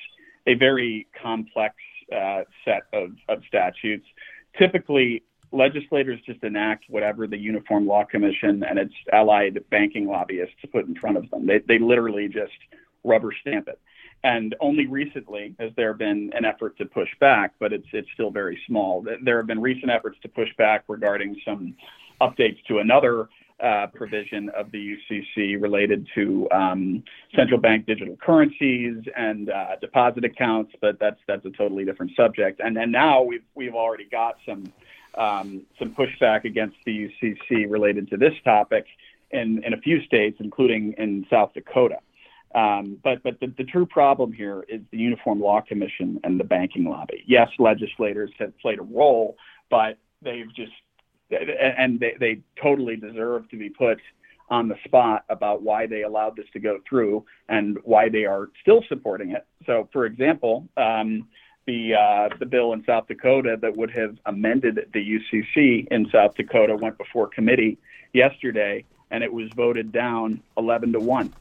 a 0.48 0.56
very 0.56 1.08
complex 1.22 1.76
uh, 2.16 2.42
set 2.66 2.84
of, 2.94 3.12
of 3.30 3.42
statutes, 3.48 4.06
typically 4.58 5.24
legislators 5.52 6.20
just 6.26 6.44
enact 6.44 6.86
whatever 6.90 7.28
the 7.28 7.38
Uniform 7.38 7.88
Law 7.88 8.04
Commission 8.04 8.64
and 8.64 8.78
its 8.78 8.94
allied 9.14 9.60
banking 9.70 10.08
lobbyists 10.08 10.56
put 10.72 10.86
in 10.88 10.96
front 10.96 11.18
of 11.18 11.30
them. 11.30 11.46
They, 11.46 11.60
they 11.68 11.80
literally 11.80 12.28
just 12.28 12.52
rubber 13.04 13.34
stamp 13.42 13.68
it. 13.68 13.80
And 14.24 14.56
only 14.60 14.88
recently 14.88 15.56
has 15.60 15.72
there 15.78 15.94
been 15.94 16.32
an 16.34 16.44
effort 16.44 16.78
to 16.80 16.86
push 16.86 17.10
back, 17.20 17.54
but 17.60 17.72
it's 17.72 17.88
it's 17.94 18.10
still 18.14 18.32
very 18.32 18.60
small. 18.68 19.06
There 19.24 19.38
have 19.38 19.48
been 19.48 19.62
recent 19.62 19.92
efforts 19.92 20.18
to 20.24 20.28
push 20.28 20.50
back 20.58 20.84
regarding 20.88 21.40
some 21.46 21.76
updates 22.20 22.58
to 22.68 22.80
another 22.80 23.30
uh, 23.60 23.88
provision 23.94 24.50
of 24.50 24.72
the 24.72 24.98
UCC 24.98 25.60
related 25.60 26.08
to 26.14 26.48
um, 26.52 27.04
central 27.36 27.60
bank 27.60 27.86
digital 27.86 28.16
currencies 28.18 29.04
and 29.16 29.50
uh, 29.50 29.76
deposit 29.82 30.24
accounts, 30.24 30.74
but 30.80 31.00
that's 31.00 31.20
that's 31.28 31.46
a 31.46 31.50
totally 31.52 31.84
different 31.84 32.12
subject. 32.16 32.62
And 32.64 32.76
then 32.78 32.92
now 32.92 33.24
we've 33.24 33.44
we've 33.56 33.74
already 33.74 34.06
got 34.06 34.38
some 34.46 34.72
um, 35.16 35.66
some 35.80 35.96
pushback 35.96 36.46
against 36.46 36.78
the 36.86 37.10
UCC 37.10 37.70
related 37.70 38.10
to 38.12 38.18
this 38.18 38.34
topic 38.44 38.86
in 39.32 39.64
in 39.64 39.74
a 39.74 39.78
few 39.78 40.04
states, 40.06 40.38
including 40.40 40.94
in 40.98 41.26
South 41.30 41.54
Dakota. 41.54 41.98
Um, 42.54 43.00
but 43.04 43.24
but 43.24 43.40
the, 43.40 43.54
the 43.58 43.64
true 43.64 43.86
problem 43.86 44.32
here 44.32 44.66
is 44.70 44.82
the 44.92 44.98
Uniform 44.98 45.42
Law 45.42 45.62
Commission 45.62 46.20
and 46.24 46.40
the 46.40 46.44
banking 46.44 46.86
lobby. 46.86 47.24
Yes, 47.26 47.50
legislators 47.60 48.32
have 48.40 48.58
played 48.60 48.80
a 48.80 48.84
role, 48.84 49.36
but 49.70 49.98
they've 50.22 50.54
just 50.56 50.72
and 51.32 52.00
they, 52.00 52.16
they 52.20 52.42
totally 52.62 52.96
deserve 52.96 53.50
to 53.50 53.58
be 53.58 53.70
put 53.70 54.00
on 54.50 54.68
the 54.68 54.76
spot 54.86 55.26
about 55.30 55.62
why 55.62 55.86
they 55.86 56.04
allowed 56.04 56.36
this 56.36 56.46
to 56.54 56.60
go 56.60 56.80
through 56.88 57.26
and 57.50 57.78
why 57.84 58.08
they 58.10 58.26
are 58.26 58.50
still 58.62 58.82
supporting 58.88 59.32
it. 59.32 59.46
So, 59.66 59.90
for 59.92 60.06
example, 60.06 60.68
um, 60.78 61.28
the 61.66 61.94
uh, 61.96 62.36
the 62.40 62.46
bill 62.46 62.74
in 62.74 62.84
South 62.86 63.08
Dakota 63.08 63.58
that 63.62 63.76
would 63.76 63.92
have 63.92 64.18
amended 64.26 64.90
the 64.94 65.20
UCC 65.20 65.88
in 65.92 66.10
South 66.12 66.36
Dakota 66.36 66.76
went 66.76 66.98
before 66.98 67.28
committee 67.28 67.78
yesterday, 68.14 68.86
and 69.12 69.24
it 69.24 69.32
was 69.32 69.50
voted 69.56 69.92
down 69.92 70.42
11 70.58 70.94
to 70.94 71.00
one. 71.00 71.34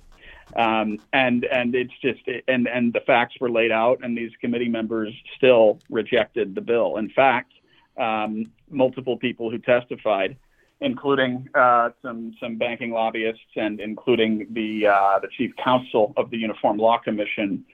Um, 0.54 0.98
and 1.12 1.44
and 1.44 1.74
it's 1.74 1.92
just 2.02 2.20
and 2.48 2.66
and 2.66 2.92
the 2.92 3.00
facts 3.00 3.36
were 3.40 3.50
laid 3.50 3.72
out, 3.72 4.00
and 4.02 4.16
these 4.16 4.32
committee 4.40 4.68
members 4.68 5.12
still 5.36 5.78
rejected 5.90 6.54
the 6.54 6.60
bill. 6.60 6.96
In 6.96 7.08
fact, 7.08 7.52
um, 7.98 8.52
multiple 8.70 9.16
people 9.16 9.50
who 9.50 9.58
testified, 9.58 10.36
including 10.80 11.48
uh, 11.54 11.90
some 12.02 12.34
some 12.40 12.56
banking 12.56 12.90
lobbyists 12.90 13.40
and 13.56 13.80
including 13.80 14.46
the 14.50 14.86
uh, 14.86 15.18
the 15.20 15.28
chief 15.36 15.52
counsel 15.62 16.12
of 16.16 16.30
the 16.30 16.36
Uniform 16.36 16.78
Law 16.78 16.98
Commission, 16.98 17.64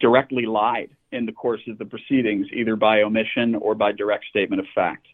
directly 0.00 0.46
lied 0.46 0.90
in 1.12 1.26
the 1.26 1.32
course 1.32 1.60
of 1.68 1.78
the 1.78 1.84
proceedings, 1.84 2.46
either 2.52 2.76
by 2.76 3.02
omission 3.02 3.54
or 3.54 3.74
by 3.74 3.92
direct 3.92 4.24
statement 4.28 4.60
of 4.60 4.66
fact. 4.74 5.06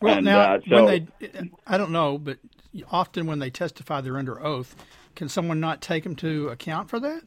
Well, 0.00 0.16
and, 0.16 0.24
now 0.24 0.54
uh, 0.54 0.60
so, 0.68 0.84
when 0.84 1.08
they, 1.20 1.50
I 1.66 1.78
don't 1.78 1.90
know, 1.90 2.18
but 2.18 2.38
often 2.90 3.26
when 3.26 3.38
they 3.38 3.50
testify, 3.50 4.00
they're 4.00 4.18
under 4.18 4.42
oath. 4.44 4.76
Can 5.14 5.28
someone 5.28 5.58
not 5.58 5.80
take 5.80 6.04
them 6.04 6.14
to 6.16 6.48
account 6.48 6.88
for 6.88 7.00
that? 7.00 7.22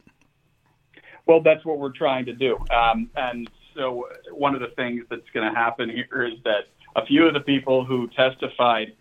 Well, 1.26 1.42
that's 1.42 1.64
what 1.64 1.78
we're 1.78 1.92
trying 1.92 2.24
to 2.26 2.32
do. 2.32 2.58
Um, 2.70 3.10
and 3.14 3.48
so, 3.74 4.06
one 4.32 4.54
of 4.54 4.60
the 4.60 4.68
things 4.76 5.04
that's 5.10 5.28
going 5.32 5.48
to 5.48 5.58
happen 5.58 5.90
here 5.90 6.26
is 6.26 6.38
that 6.44 6.66
a 6.96 7.06
few 7.06 7.26
of 7.26 7.34
the 7.34 7.40
people 7.40 7.84
who 7.84 8.08
testified 8.08 8.92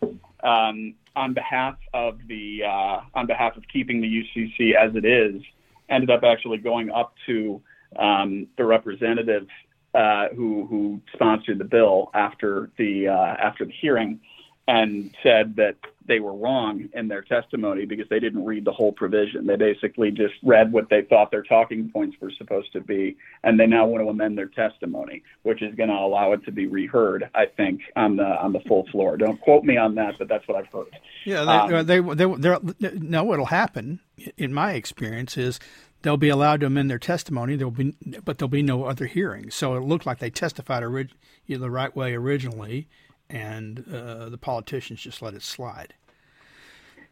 um, 0.44 0.96
on 1.16 1.34
behalf 1.34 1.76
of 1.94 2.20
the 2.28 2.64
uh, 2.66 3.02
on 3.14 3.28
behalf 3.28 3.58
of 3.58 3.64
keeping 3.72 4.02
the 4.02 4.08
UCC 4.08 4.74
as 4.76 4.96
it 4.96 5.06
is 5.06 5.42
ended 5.90 6.10
up 6.10 6.24
actually 6.24 6.58
going 6.58 6.90
up 6.90 7.14
to 7.26 7.62
um, 7.98 8.48
the 8.58 8.64
representative 8.64 9.48
uh, 9.94 10.28
who 10.36 10.66
who 10.68 11.02
sponsored 11.14 11.58
the 11.58 11.66
bill 11.66 12.10
after 12.14 12.72
the 12.78 13.08
uh, 13.08 13.36
after 13.40 13.66
the 13.66 13.74
hearing 13.82 14.20
and 14.72 15.14
said 15.22 15.58
that 15.58 15.76
they 16.08 16.22
were 16.22 16.34
wrong 16.34 16.88
in 16.94 17.10
their 17.10 17.22
testimony 17.22 17.86
because 17.86 18.08
they 18.10 18.22
didn't 18.22 18.46
read 18.46 18.64
the 18.64 18.72
whole 18.72 18.94
provision. 18.94 19.46
They 19.46 19.58
basically 19.58 20.12
just 20.12 20.34
read 20.44 20.72
what 20.72 20.90
they 20.90 21.02
thought 21.02 21.30
their 21.30 21.44
talking 21.44 21.90
points 21.92 22.16
were 22.22 22.32
supposed 22.38 22.72
to 22.72 22.80
be, 22.80 23.18
and 23.44 23.60
they 23.60 23.68
now 23.68 23.86
want 23.86 24.02
to 24.04 24.10
amend 24.10 24.38
their 24.38 24.48
testimony, 24.48 25.24
which 25.44 25.62
is 25.62 25.76
going 25.76 25.90
to 25.90 25.96
allow 25.96 26.32
it 26.32 26.44
to 26.46 26.52
be 26.52 26.68
reheard. 26.68 27.30
I 27.36 27.46
think 27.46 27.82
on 27.98 28.16
the 28.16 28.24
on 28.24 28.54
the 28.54 28.62
full 28.62 28.88
floor. 28.92 29.18
Don't 29.18 29.42
quote 29.42 29.66
me 29.66 29.76
on 29.76 29.96
that, 29.96 30.16
but 30.18 30.30
that's 30.30 30.48
what 30.48 30.58
I've 30.58 30.72
heard. 30.72 30.96
Yeah, 31.26 31.44
they, 31.44 32.00
um, 32.00 32.16
they, 32.16 32.26
they, 32.80 32.98
no. 32.98 33.26
What'll 33.26 33.48
happen, 33.48 34.00
in 34.38 34.54
my 34.54 34.74
experience, 34.74 35.38
is 35.38 35.60
they'll 36.02 36.16
be 36.16 36.30
allowed 36.30 36.62
to 36.62 36.68
amend 36.68 36.90
their 36.90 37.00
testimony. 37.00 37.58
There'll 37.58 37.72
be, 37.72 37.94
but 38.24 38.38
there'll 38.38 38.50
be 38.50 38.64
no 38.64 38.86
other 38.86 39.06
hearings. 39.06 39.54
So 39.54 39.76
it 39.76 39.82
looked 39.82 40.06
like 40.06 40.20
they 40.20 40.30
testified 40.30 40.82
orig- 40.82 41.12
the 41.48 41.70
right 41.70 41.94
way 41.94 42.16
originally, 42.16 42.88
and 43.32 43.86
uh, 43.92 44.30
the 44.30 44.38
politicians 44.38 45.02
just 45.02 45.22
let 45.22 45.34
it 45.34 45.42
slide. 45.42 45.94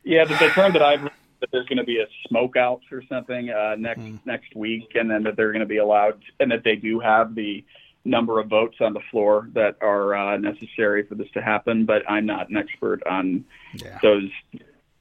Yeah, 0.03 0.25
the, 0.25 0.35
the 0.35 0.49
term 0.49 0.73
that 0.73 0.81
I've 0.81 1.03
that 1.03 1.51
there's 1.51 1.67
going 1.67 1.77
to 1.77 1.85
be 1.85 1.99
a 1.99 2.07
smoke 2.27 2.57
out 2.57 2.81
or 2.91 3.01
something 3.07 3.49
uh, 3.49 3.75
next 3.77 4.01
mm. 4.01 4.19
next 4.25 4.55
week, 4.55 4.91
and 4.95 5.09
then 5.09 5.23
that 5.23 5.35
they're 5.35 5.51
going 5.51 5.61
to 5.61 5.65
be 5.65 5.77
allowed, 5.77 6.21
and 6.39 6.51
that 6.51 6.63
they 6.63 6.75
do 6.75 6.99
have 6.99 7.35
the 7.35 7.63
number 8.05 8.39
of 8.39 8.47
votes 8.47 8.77
on 8.81 8.93
the 8.93 9.01
floor 9.11 9.49
that 9.53 9.75
are 9.81 10.15
uh, 10.15 10.37
necessary 10.37 11.05
for 11.05 11.15
this 11.15 11.29
to 11.31 11.41
happen. 11.41 11.85
But 11.85 12.09
I'm 12.09 12.25
not 12.25 12.49
an 12.49 12.57
expert 12.57 13.01
on 13.07 13.45
yeah. 13.73 13.99
those 14.01 14.29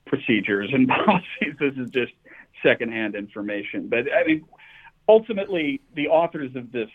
procedures 0.06 0.70
and 0.72 0.88
policies. 1.06 1.54
This 1.58 1.74
is 1.76 1.90
just 1.90 2.12
secondhand 2.62 3.14
information. 3.14 3.88
But 3.88 4.12
I 4.12 4.24
mean, 4.24 4.44
ultimately, 5.08 5.80
the 5.94 6.08
authors 6.08 6.54
of 6.54 6.70
this 6.72 6.90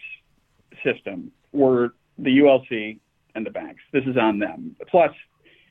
system 0.83 1.31
were 1.51 1.93
the 2.17 2.39
ULC 2.39 2.99
and 3.35 3.45
the 3.45 3.51
banks. 3.51 3.81
This 3.91 4.05
is 4.05 4.17
on 4.17 4.39
them. 4.39 4.75
Plus, 4.87 5.11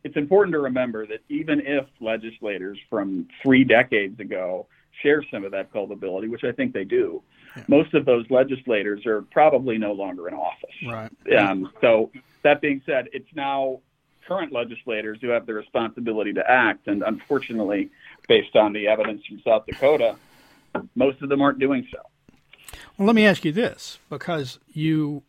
it's 0.04 0.16
important 0.16 0.52
to 0.54 0.60
remember 0.60 1.06
that 1.06 1.20
even 1.28 1.60
if 1.60 1.86
legislators 2.00 2.78
from 2.90 3.28
three 3.42 3.64
decades 3.64 4.18
ago 4.18 4.66
share 5.02 5.24
some 5.30 5.44
of 5.44 5.52
that 5.52 5.72
culpability, 5.72 6.28
which 6.28 6.44
I 6.44 6.52
think 6.52 6.72
they 6.72 6.84
do, 6.84 7.22
yeah. 7.56 7.64
most 7.68 7.94
of 7.94 8.04
those 8.04 8.26
legislators 8.30 9.06
are 9.06 9.22
probably 9.22 9.78
no 9.78 9.92
longer 9.92 10.28
in 10.28 10.34
office. 10.34 10.70
Right. 10.86 11.10
Um, 11.38 11.70
so 11.80 12.10
that 12.42 12.60
being 12.60 12.82
said, 12.84 13.08
it's 13.12 13.32
now 13.34 13.80
current 14.26 14.52
legislators 14.52 15.18
who 15.20 15.28
have 15.28 15.46
the 15.46 15.54
responsibility 15.54 16.32
to 16.32 16.50
act, 16.50 16.88
and 16.88 17.02
unfortunately, 17.02 17.90
based 18.28 18.56
on 18.56 18.72
the 18.72 18.88
evidence 18.88 19.24
from 19.26 19.40
South 19.44 19.66
Dakota, 19.66 20.16
most 20.94 21.22
of 21.22 21.28
them 21.28 21.42
aren't 21.42 21.58
doing 21.58 21.86
so. 21.92 21.98
Well, 22.96 23.06
let 23.06 23.14
me 23.14 23.26
ask 23.26 23.44
you 23.44 23.52
this, 23.52 23.98
because 24.08 24.58
you 24.72 25.22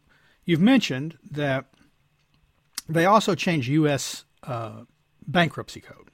you've 0.46 0.62
mentioned 0.62 1.18
that 1.30 1.66
they 2.94 3.06
also 3.06 3.36
changed 3.36 3.68
U.S. 3.70 4.26
Uh, 4.44 4.84
bankruptcy 5.28 5.82
code, 5.82 6.12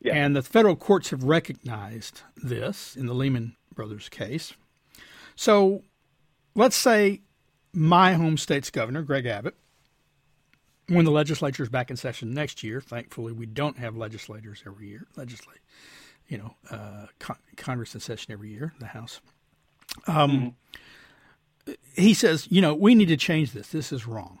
yeah. 0.00 0.14
and 0.14 0.34
the 0.34 0.42
federal 0.42 0.76
courts 0.76 1.10
have 1.10 1.24
recognized 1.24 2.22
this 2.36 2.96
in 2.96 3.06
the 3.06 3.14
Lehman 3.14 3.56
Brothers 3.74 4.08
case. 4.08 4.54
So, 5.34 5.82
let's 6.54 6.76
say 6.76 7.20
my 7.72 8.14
home 8.14 8.38
state's 8.38 8.70
governor, 8.70 9.02
Greg 9.02 9.26
Abbott, 9.26 9.54
when 10.88 11.04
the 11.04 11.10
legislature 11.10 11.62
is 11.62 11.68
back 11.68 11.90
in 11.90 11.96
session 11.96 12.32
next 12.32 12.62
year, 12.62 12.80
thankfully 12.80 13.32
we 13.32 13.46
don't 13.46 13.78
have 13.78 13.96
legislators 13.96 14.62
every 14.66 14.88
year, 14.88 15.06
legislate, 15.16 15.58
you 16.28 16.38
know, 16.38 16.54
uh, 16.70 17.06
con- 17.18 17.38
Congress 17.56 17.94
in 17.94 18.00
session 18.00 18.32
every 18.32 18.50
year, 18.50 18.72
the 18.78 18.86
House. 18.86 19.20
Um, 20.06 20.54
mm-hmm. 21.66 21.72
He 21.94 22.14
says, 22.14 22.46
you 22.50 22.60
know, 22.60 22.74
we 22.74 22.94
need 22.94 23.08
to 23.08 23.16
change 23.16 23.52
this. 23.52 23.68
This 23.68 23.92
is 23.92 24.06
wrong. 24.06 24.38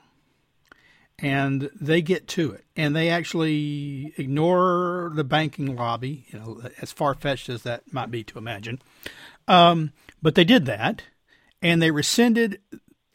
And 1.18 1.70
they 1.74 2.02
get 2.02 2.28
to 2.28 2.52
it, 2.52 2.66
and 2.76 2.94
they 2.94 3.08
actually 3.08 4.12
ignore 4.18 5.12
the 5.14 5.24
banking 5.24 5.74
lobby, 5.74 6.26
you 6.28 6.38
know, 6.38 6.60
as 6.82 6.92
far 6.92 7.14
fetched 7.14 7.48
as 7.48 7.62
that 7.62 7.90
might 7.90 8.10
be 8.10 8.22
to 8.24 8.38
imagine. 8.38 8.82
Um, 9.48 9.92
but 10.20 10.34
they 10.34 10.44
did 10.44 10.66
that, 10.66 11.04
and 11.62 11.80
they 11.80 11.90
rescinded 11.90 12.60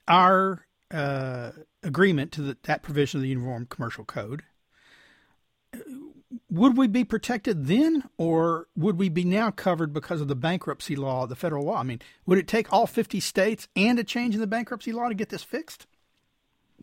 our 0.08 0.66
uh, 0.90 1.52
agreement 1.84 2.32
to 2.34 2.42
the, 2.42 2.58
that 2.64 2.84
provision 2.84 3.20
of 3.20 3.22
the 3.22 3.30
Uniform 3.30 3.66
Commercial 3.68 4.04
Code, 4.04 4.44
would 6.50 6.78
we 6.78 6.88
be 6.88 7.04
protected 7.04 7.68
then, 7.68 8.04
or 8.18 8.68
would 8.76 8.98
we 8.98 9.10
be 9.10 9.24
now 9.24 9.52
covered 9.52 9.94
because 9.94 10.22
of 10.22 10.28
the 10.28 10.36
bankruptcy 10.36 10.96
law, 10.96 11.26
the 11.26 11.36
federal 11.36 11.66
law? 11.66 11.78
I 11.78 11.84
mean, 11.84 12.02
would 12.26 12.38
it 12.38 12.48
take 12.48 12.72
all 12.72 12.88
50 12.88 13.20
states 13.20 13.68
and 13.76 14.00
a 14.00 14.04
change 14.04 14.36
in 14.36 14.42
the 14.42 14.48
bankruptcy 14.48 14.92
law 14.92 15.08
to 15.08 15.16
get 15.16 15.30
this 15.30 15.44
fixed? 15.44 15.88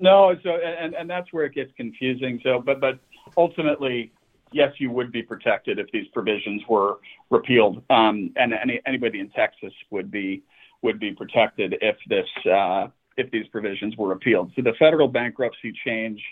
No, 0.00 0.34
so 0.42 0.50
and 0.50 0.94
and 0.94 1.08
that's 1.08 1.32
where 1.32 1.44
it 1.44 1.54
gets 1.54 1.72
confusing. 1.76 2.40
So, 2.42 2.62
but 2.64 2.80
but 2.80 2.98
ultimately, 3.36 4.12
yes, 4.52 4.72
you 4.78 4.90
would 4.90 5.12
be 5.12 5.22
protected 5.22 5.78
if 5.78 5.86
these 5.92 6.06
provisions 6.12 6.62
were 6.68 6.98
repealed, 7.30 7.82
um, 7.90 8.30
and 8.36 8.52
any, 8.52 8.80
anybody 8.86 9.20
in 9.20 9.30
Texas 9.30 9.72
would 9.90 10.10
be 10.10 10.42
would 10.82 11.00
be 11.00 11.12
protected 11.12 11.76
if 11.80 11.96
this 12.08 12.26
uh, 12.50 12.88
if 13.16 13.30
these 13.30 13.46
provisions 13.48 13.96
were 13.96 14.08
repealed. 14.08 14.52
So 14.54 14.62
the 14.62 14.74
federal 14.78 15.08
bankruptcy 15.08 15.72
change, 15.84 16.22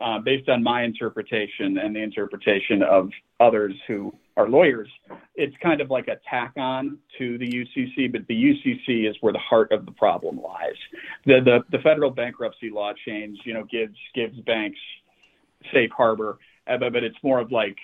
uh, 0.00 0.18
based 0.18 0.48
on 0.48 0.62
my 0.62 0.82
interpretation 0.82 1.78
and 1.78 1.94
the 1.94 2.02
interpretation 2.02 2.82
of 2.82 3.10
others 3.40 3.74
who 3.86 4.12
are 4.36 4.48
lawyers, 4.48 4.88
it's 5.36 5.54
kind 5.62 5.80
of 5.80 5.90
like 5.90 6.08
a 6.08 6.16
tack 6.28 6.52
on 6.56 6.98
to 7.18 7.38
the 7.38 7.46
UCC, 7.46 8.10
but 8.10 8.26
the 8.26 8.34
UCC 8.34 9.08
is 9.08 9.16
where 9.20 9.32
the 9.32 9.38
heart 9.38 9.70
of 9.70 9.86
the 9.86 9.92
problem 9.92 10.40
lies. 10.40 10.74
The 11.26 11.40
the, 11.44 11.60
the 11.70 11.82
federal 11.82 12.10
bankruptcy 12.10 12.70
law 12.70 12.92
change, 13.06 13.38
you 13.44 13.54
know, 13.54 13.64
gives 13.64 13.96
gives 14.14 14.38
banks 14.40 14.78
safe 15.72 15.90
harbor, 15.96 16.38
uh, 16.66 16.76
but, 16.76 17.04
it's 17.04 17.16
more 17.22 17.38
of 17.38 17.52
like 17.52 17.76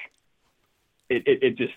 it, 1.09 1.23
it, 1.27 1.43
it 1.43 1.57
just 1.57 1.73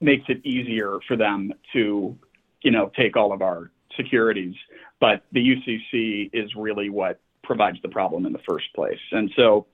makes 0.00 0.24
it 0.28 0.44
easier 0.44 0.98
for 1.06 1.16
them 1.16 1.52
to, 1.72 2.16
you 2.62 2.70
know, 2.70 2.90
take 2.96 3.16
all 3.16 3.32
of 3.32 3.42
our 3.42 3.70
securities, 3.96 4.54
but 5.00 5.22
the 5.32 5.40
UCC 5.40 6.30
is 6.32 6.54
really 6.56 6.90
what 6.90 7.20
provides 7.50 7.78
the 7.82 7.88
problem 7.88 8.26
in 8.26 8.32
the 8.32 8.44
first 8.48 8.72
place. 8.76 9.00
And 9.10 9.28
so, 9.34 9.66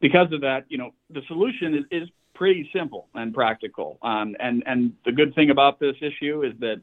because 0.00 0.32
of 0.32 0.42
that, 0.42 0.64
you 0.68 0.78
know, 0.78 0.92
the 1.16 1.22
solution 1.26 1.74
is, 1.74 1.84
is 1.90 2.08
pretty 2.34 2.70
simple 2.72 3.08
and 3.14 3.34
practical. 3.34 3.98
Um, 4.00 4.36
and 4.38 4.62
and 4.64 4.92
the 5.04 5.10
good 5.10 5.34
thing 5.34 5.50
about 5.50 5.80
this 5.80 5.96
issue 6.00 6.44
is 6.44 6.52
that 6.60 6.80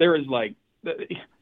there 0.00 0.16
is 0.16 0.26
like 0.26 0.56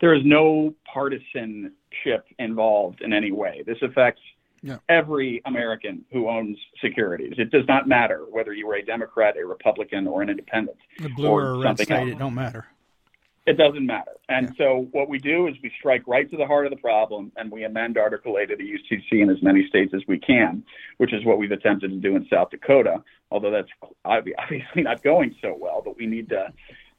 there 0.03 0.15
is 0.15 0.23
no 0.27 0.75
partisanship 0.93 2.27
involved 2.39 3.01
in 3.01 3.15
any 3.15 3.33
way. 3.33 3.63
This 3.67 3.79
affects 3.81 4.21
yeah. 4.63 4.77
every 4.91 5.41
American 5.47 6.05
who 6.13 6.29
owns 6.29 6.59
securities. 6.83 7.35
It 7.39 7.51
does 7.51 7.67
not 7.67 7.89
matter 7.89 8.27
whether 8.31 8.53
you 8.53 8.69
are 8.71 8.75
a 8.75 8.85
Democrat, 8.85 9.37
a 9.43 9.47
Republican, 9.47 10.07
or 10.07 10.21
an 10.21 10.29
independent. 10.29 10.77
The 11.01 11.09
blue 11.09 11.29
or, 11.29 11.43
or 11.43 11.59
red 11.59 11.79
state, 11.79 11.91
else. 11.91 12.11
it 12.11 12.19
don't 12.19 12.35
matter. 12.35 12.67
It 13.47 13.57
doesn't 13.57 13.87
matter. 13.87 14.13
And 14.29 14.49
yeah. 14.49 14.53
so 14.59 14.89
what 14.91 15.09
we 15.09 15.19
do 15.19 15.47
is 15.47 15.55
we 15.63 15.71
strike 15.79 16.03
right 16.07 16.29
to 16.31 16.37
the 16.37 16.47
heart 16.47 16.67
of 16.67 16.71
the 16.71 16.79
problem 16.79 17.31
and 17.37 17.51
we 17.51 17.63
amend 17.63 17.97
Article 17.97 18.39
8 18.39 18.51
of 18.51 18.59
the 18.59 18.65
UCC 18.65 19.23
in 19.23 19.31
as 19.31 19.41
many 19.41 19.67
states 19.69 19.95
as 19.95 20.03
we 20.09 20.19
can, 20.19 20.65
which 20.99 21.13
is 21.13 21.25
what 21.25 21.39
we've 21.39 21.53
attempted 21.53 21.91
to 21.91 21.97
do 21.97 22.17
in 22.17 22.27
South 22.29 22.51
Dakota, 22.51 23.05
although 23.31 23.53
that's 23.53 23.69
obviously 24.05 24.65
not 24.77 25.03
going 25.05 25.35
so 25.41 25.57
well, 25.59 25.81
but 25.85 25.97
we 25.97 26.07
need 26.07 26.29
to 26.31 26.53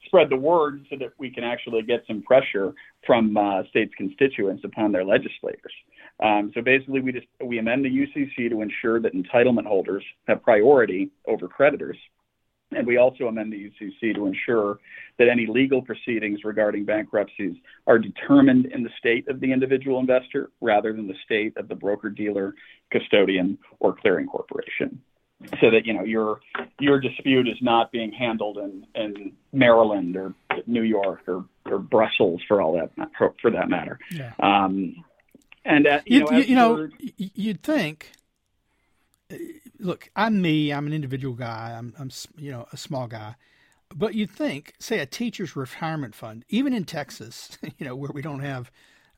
spread 0.06 0.30
the 0.30 0.36
word 0.36 0.86
so 0.88 0.96
that 0.96 1.10
we 1.18 1.30
can 1.30 1.44
actually 1.44 1.82
get 1.82 2.02
some 2.06 2.22
pressure 2.22 2.72
from 3.06 3.36
uh, 3.36 3.62
states' 3.68 3.92
constituents 3.98 4.64
upon 4.64 4.90
their 4.90 5.04
legislators. 5.04 5.72
Um, 6.20 6.50
so 6.54 6.62
basically, 6.62 7.00
we 7.00 7.12
just 7.12 7.26
we 7.44 7.58
amend 7.58 7.84
the 7.84 7.90
UCC 7.90 8.48
to 8.48 8.62
ensure 8.62 9.00
that 9.00 9.14
entitlement 9.14 9.66
holders 9.66 10.02
have 10.26 10.42
priority 10.42 11.10
over 11.26 11.46
creditors 11.46 11.98
and 12.72 12.86
we 12.86 12.98
also 12.98 13.26
amend 13.26 13.52
the 13.52 13.70
UCC 13.70 14.14
to 14.14 14.26
ensure 14.26 14.78
that 15.18 15.28
any 15.28 15.46
legal 15.46 15.82
proceedings 15.82 16.44
regarding 16.44 16.84
bankruptcies 16.84 17.56
are 17.86 17.98
determined 17.98 18.66
in 18.66 18.82
the 18.82 18.90
state 18.98 19.26
of 19.28 19.40
the 19.40 19.52
individual 19.52 19.98
investor 19.98 20.50
rather 20.60 20.92
than 20.92 21.08
the 21.08 21.16
state 21.24 21.56
of 21.56 21.68
the 21.68 21.74
broker 21.74 22.10
dealer, 22.10 22.54
custodian, 22.90 23.58
or 23.80 23.94
clearing 23.94 24.26
corporation. 24.26 25.00
So 25.60 25.70
that 25.70 25.86
you 25.86 25.94
know 25.94 26.02
your 26.02 26.40
your 26.80 26.98
dispute 26.98 27.46
is 27.46 27.56
not 27.62 27.92
being 27.92 28.10
handled 28.10 28.58
in, 28.58 28.84
in 28.96 29.32
Maryland 29.52 30.16
or 30.16 30.34
New 30.66 30.82
York 30.82 31.22
or, 31.28 31.44
or 31.64 31.78
Brussels 31.78 32.42
for 32.48 32.60
all 32.60 32.72
that 32.72 32.90
for, 33.16 33.34
for 33.40 33.52
that 33.52 33.68
matter. 33.68 34.00
Yeah. 34.10 34.32
Um, 34.40 35.04
and 35.64 35.86
uh, 35.86 36.00
you, 36.06 36.18
you, 36.18 36.24
know, 36.24 36.38
you 36.38 36.56
know, 36.56 36.88
you'd 37.16 37.62
think 37.62 38.10
look, 39.78 40.10
I'm 40.16 40.40
me. 40.40 40.72
I'm 40.72 40.86
an 40.86 40.92
individual 40.92 41.34
guy. 41.34 41.74
I'm, 41.76 41.94
I'm, 41.98 42.10
you 42.36 42.50
know, 42.50 42.66
a 42.72 42.76
small 42.76 43.06
guy. 43.06 43.36
But 43.94 44.14
you'd 44.14 44.30
think, 44.30 44.74
say, 44.78 44.98
a 44.98 45.06
teacher's 45.06 45.56
retirement 45.56 46.14
fund, 46.14 46.44
even 46.48 46.74
in 46.74 46.84
Texas, 46.84 47.56
you 47.78 47.86
know, 47.86 47.96
where 47.96 48.10
we 48.12 48.22
don't 48.22 48.40
have 48.40 48.70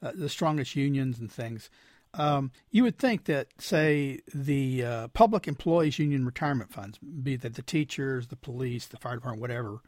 uh, 0.02 0.12
the 0.14 0.28
strongest 0.28 0.76
unions 0.76 1.18
and 1.18 1.30
things, 1.30 1.70
um, 2.14 2.50
you 2.70 2.82
would 2.82 2.98
think 2.98 3.24
that, 3.24 3.48
say, 3.58 4.20
the 4.34 4.84
uh, 4.84 5.08
public 5.08 5.46
employees 5.46 5.98
union 5.98 6.24
retirement 6.24 6.72
funds, 6.72 6.98
be 6.98 7.36
that 7.36 7.54
the 7.54 7.62
teachers, 7.62 8.28
the 8.28 8.36
police, 8.36 8.86
the 8.86 8.96
fire 8.96 9.16
department, 9.16 9.40
whatever, 9.40 9.80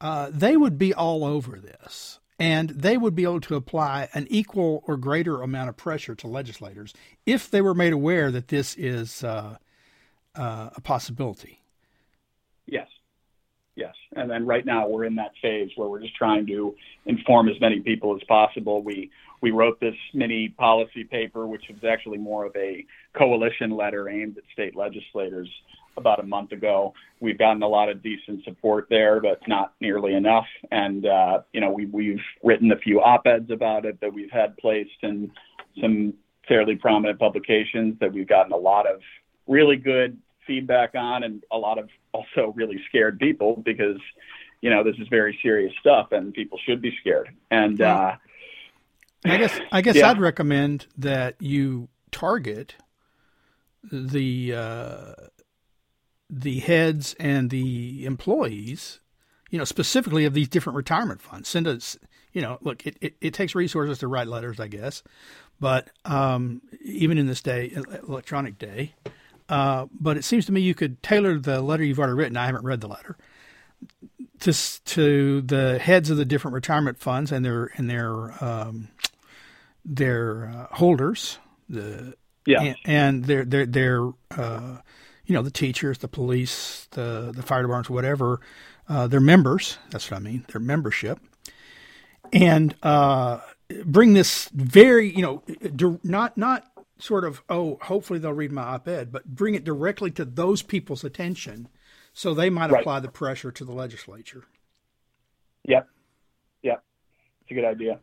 uh, 0.00 0.30
they 0.32 0.56
would 0.56 0.78
be 0.78 0.94
all 0.94 1.24
over 1.24 1.58
this. 1.58 2.20
And 2.40 2.70
they 2.70 2.96
would 2.96 3.14
be 3.14 3.24
able 3.24 3.40
to 3.42 3.54
apply 3.54 4.08
an 4.14 4.26
equal 4.30 4.82
or 4.86 4.96
greater 4.96 5.42
amount 5.42 5.68
of 5.68 5.76
pressure 5.76 6.14
to 6.16 6.26
legislators 6.26 6.94
if 7.26 7.50
they 7.50 7.60
were 7.60 7.74
made 7.74 7.92
aware 7.92 8.30
that 8.30 8.48
this 8.48 8.74
is 8.76 9.22
uh, 9.22 9.58
uh, 10.34 10.70
a 10.74 10.80
possibility. 10.80 11.60
Yes. 12.66 12.88
Yes. 13.76 13.94
And 14.16 14.30
then 14.30 14.46
right 14.46 14.64
now 14.64 14.88
we're 14.88 15.04
in 15.04 15.16
that 15.16 15.32
phase 15.42 15.70
where 15.76 15.88
we're 15.88 16.00
just 16.00 16.16
trying 16.16 16.46
to 16.46 16.74
inform 17.06 17.48
as 17.48 17.60
many 17.60 17.80
people 17.80 18.16
as 18.16 18.22
possible. 18.26 18.82
We 18.82 19.10
we 19.42 19.52
wrote 19.52 19.80
this 19.80 19.94
mini 20.12 20.50
policy 20.50 21.04
paper, 21.04 21.46
which 21.46 21.64
was 21.70 21.82
actually 21.84 22.18
more 22.18 22.44
of 22.44 22.54
a 22.56 22.84
coalition 23.14 23.70
letter 23.70 24.08
aimed 24.08 24.36
at 24.36 24.44
state 24.52 24.76
legislators 24.76 25.48
about 25.96 26.20
a 26.20 26.26
month 26.26 26.52
ago. 26.52 26.94
We've 27.20 27.38
gotten 27.38 27.62
a 27.62 27.68
lot 27.68 27.88
of 27.88 28.02
decent 28.02 28.44
support 28.44 28.86
there, 28.88 29.20
but 29.20 29.40
not 29.46 29.74
nearly 29.80 30.14
enough. 30.14 30.46
And 30.70 31.06
uh, 31.06 31.42
you 31.52 31.60
know, 31.60 31.70
we, 31.70 31.86
we've 31.86 32.22
written 32.42 32.72
a 32.72 32.76
few 32.76 33.00
op-eds 33.00 33.50
about 33.50 33.84
it 33.84 34.00
that 34.00 34.12
we've 34.12 34.30
had 34.30 34.56
placed 34.56 35.02
in 35.02 35.30
some 35.80 36.14
fairly 36.48 36.76
prominent 36.76 37.18
publications 37.18 37.96
that 38.00 38.12
we've 38.12 38.28
gotten 38.28 38.52
a 38.52 38.56
lot 38.56 38.86
of 38.86 39.00
really 39.46 39.76
good 39.76 40.18
feedback 40.46 40.94
on, 40.94 41.22
and 41.22 41.44
a 41.52 41.56
lot 41.56 41.78
of 41.78 41.88
also 42.12 42.52
really 42.56 42.80
scared 42.88 43.18
people 43.18 43.62
because 43.64 43.98
you 44.60 44.70
know 44.70 44.82
this 44.82 44.96
is 44.98 45.08
very 45.08 45.38
serious 45.42 45.72
stuff, 45.80 46.12
and 46.12 46.34
people 46.34 46.58
should 46.66 46.82
be 46.82 46.92
scared. 47.00 47.30
And 47.50 47.80
uh, 47.80 48.16
I 49.24 49.36
guess 49.36 49.60
I 49.70 49.80
guess 49.82 49.96
yeah. 49.96 50.10
I'd 50.10 50.20
recommend 50.20 50.86
that 50.98 51.36
you 51.40 51.88
target 52.10 52.74
the 53.90 54.54
uh, 54.54 55.12
the 56.30 56.60
heads 56.60 57.14
and 57.18 57.50
the 57.50 58.04
employees, 58.04 59.00
you 59.50 59.58
know, 59.58 59.64
specifically 59.64 60.24
of 60.24 60.34
these 60.34 60.48
different 60.48 60.76
retirement 60.76 61.20
funds. 61.20 61.48
Send 61.48 61.66
us, 61.66 61.98
you 62.32 62.40
know, 62.40 62.58
look, 62.60 62.86
it, 62.86 62.96
it, 63.00 63.14
it 63.20 63.34
takes 63.34 63.54
resources 63.54 63.98
to 63.98 64.08
write 64.08 64.28
letters, 64.28 64.60
I 64.60 64.68
guess, 64.68 65.02
but 65.58 65.90
um, 66.04 66.62
even 66.84 67.18
in 67.18 67.26
this 67.26 67.42
day, 67.42 67.72
electronic 68.08 68.58
day, 68.58 68.94
uh, 69.48 69.86
but 69.92 70.16
it 70.16 70.24
seems 70.24 70.46
to 70.46 70.52
me 70.52 70.60
you 70.60 70.74
could 70.74 71.02
tailor 71.02 71.38
the 71.38 71.60
letter 71.60 71.82
you've 71.82 71.98
already 71.98 72.14
written. 72.14 72.36
I 72.36 72.46
haven't 72.46 72.64
read 72.64 72.80
the 72.80 72.88
letter 72.88 73.16
to 74.40 74.52
to 74.84 75.40
the 75.42 75.78
heads 75.78 76.10
of 76.10 76.16
the 76.16 76.24
different 76.24 76.54
retirement 76.54 76.98
funds 76.98 77.32
and 77.32 77.44
their 77.44 77.70
and 77.76 77.88
their 77.88 78.42
um, 78.42 78.88
their 79.84 80.46
uh, 80.48 80.74
holders, 80.74 81.38
the 81.68 82.14
yeah, 82.46 82.62
and, 82.62 82.76
and 82.84 83.24
their 83.24 83.44
their 83.44 83.66
their 83.66 84.12
uh, 84.30 84.78
you 85.30 85.34
know 85.34 85.42
the 85.42 85.50
teachers, 85.52 85.98
the 85.98 86.08
police, 86.08 86.88
the 86.90 87.32
the 87.32 87.42
fire 87.42 87.62
departments, 87.62 87.88
whatever, 87.88 88.40
uh, 88.88 89.06
their 89.06 89.20
members. 89.20 89.78
That's 89.90 90.10
what 90.10 90.16
I 90.16 90.20
mean. 90.20 90.44
Their 90.50 90.60
membership, 90.60 91.20
and 92.32 92.74
uh, 92.82 93.38
bring 93.84 94.14
this 94.14 94.48
very 94.52 95.14
you 95.14 95.22
know 95.22 95.44
not 96.02 96.36
not 96.36 96.66
sort 96.98 97.24
of 97.24 97.44
oh 97.48 97.78
hopefully 97.82 98.18
they'll 98.18 98.32
read 98.32 98.50
my 98.50 98.62
op-ed, 98.62 99.12
but 99.12 99.24
bring 99.24 99.54
it 99.54 99.62
directly 99.62 100.10
to 100.10 100.24
those 100.24 100.62
people's 100.62 101.04
attention, 101.04 101.68
so 102.12 102.34
they 102.34 102.50
might 102.50 102.72
right. 102.72 102.80
apply 102.80 102.98
the 102.98 103.08
pressure 103.08 103.52
to 103.52 103.64
the 103.64 103.72
legislature. 103.72 104.42
Yep, 105.68 105.88
yep, 106.64 106.82
it's 107.42 107.52
a 107.52 107.54
good 107.54 107.64
idea. 107.64 108.00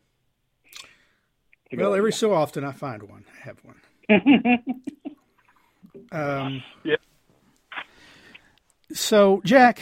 Well, 1.73 1.93
every 1.93 2.13
so 2.13 2.33
often 2.33 2.63
I 2.63 2.71
find 2.71 3.03
one. 3.03 3.25
I 3.35 3.39
have 3.43 3.57
one. 3.65 3.81
um, 6.13 6.63
yeah. 6.85 6.95
So, 8.97 9.41
Jack, 9.45 9.79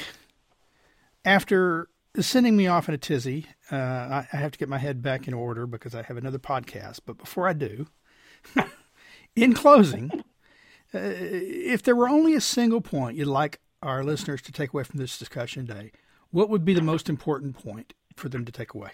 after 1.23 1.88
sending 2.19 2.58
me 2.58 2.67
off 2.67 2.89
in 2.89 2.95
a 2.95 2.97
tizzy, 2.97 3.45
uh, 3.71 3.75
I, 3.75 4.28
I, 4.32 4.38
have 4.38 4.51
to 4.51 4.60
get 4.60 4.67
my 4.67 4.78
head 4.78 5.01
back 5.01 5.25
in 5.25 5.34
order 5.34 5.65
because 5.65 5.95
I 5.95 6.01
have 6.04 6.17
another 6.17 6.38
podcast. 6.38 6.99
But 7.06 7.17
before 7.17 7.47
I 7.47 7.54
do, 7.54 7.88
in 9.36 9.54
closing, 9.54 10.12
uh, 10.93 10.99
if 10.99 11.82
there 11.82 11.95
were 11.95 12.10
only 12.10 12.36
a 12.36 12.41
single 12.41 12.82
point 12.82 13.15
you'd 13.15 13.28
like 13.28 13.62
our 13.82 14.04
listeners 14.04 14.41
to 14.43 14.51
take 14.51 14.73
away 14.73 14.84
from 14.84 14.99
this 14.99 15.17
discussion 15.17 15.65
today, 15.65 15.93
what 16.32 16.49
would 16.49 16.65
be 16.65 16.73
the 16.73 16.82
most 16.82 17.08
important 17.08 17.58
point 17.58 17.93
for 18.17 18.28
them 18.28 18.43
to 18.43 18.51
take 18.51 18.73
away? 18.73 18.91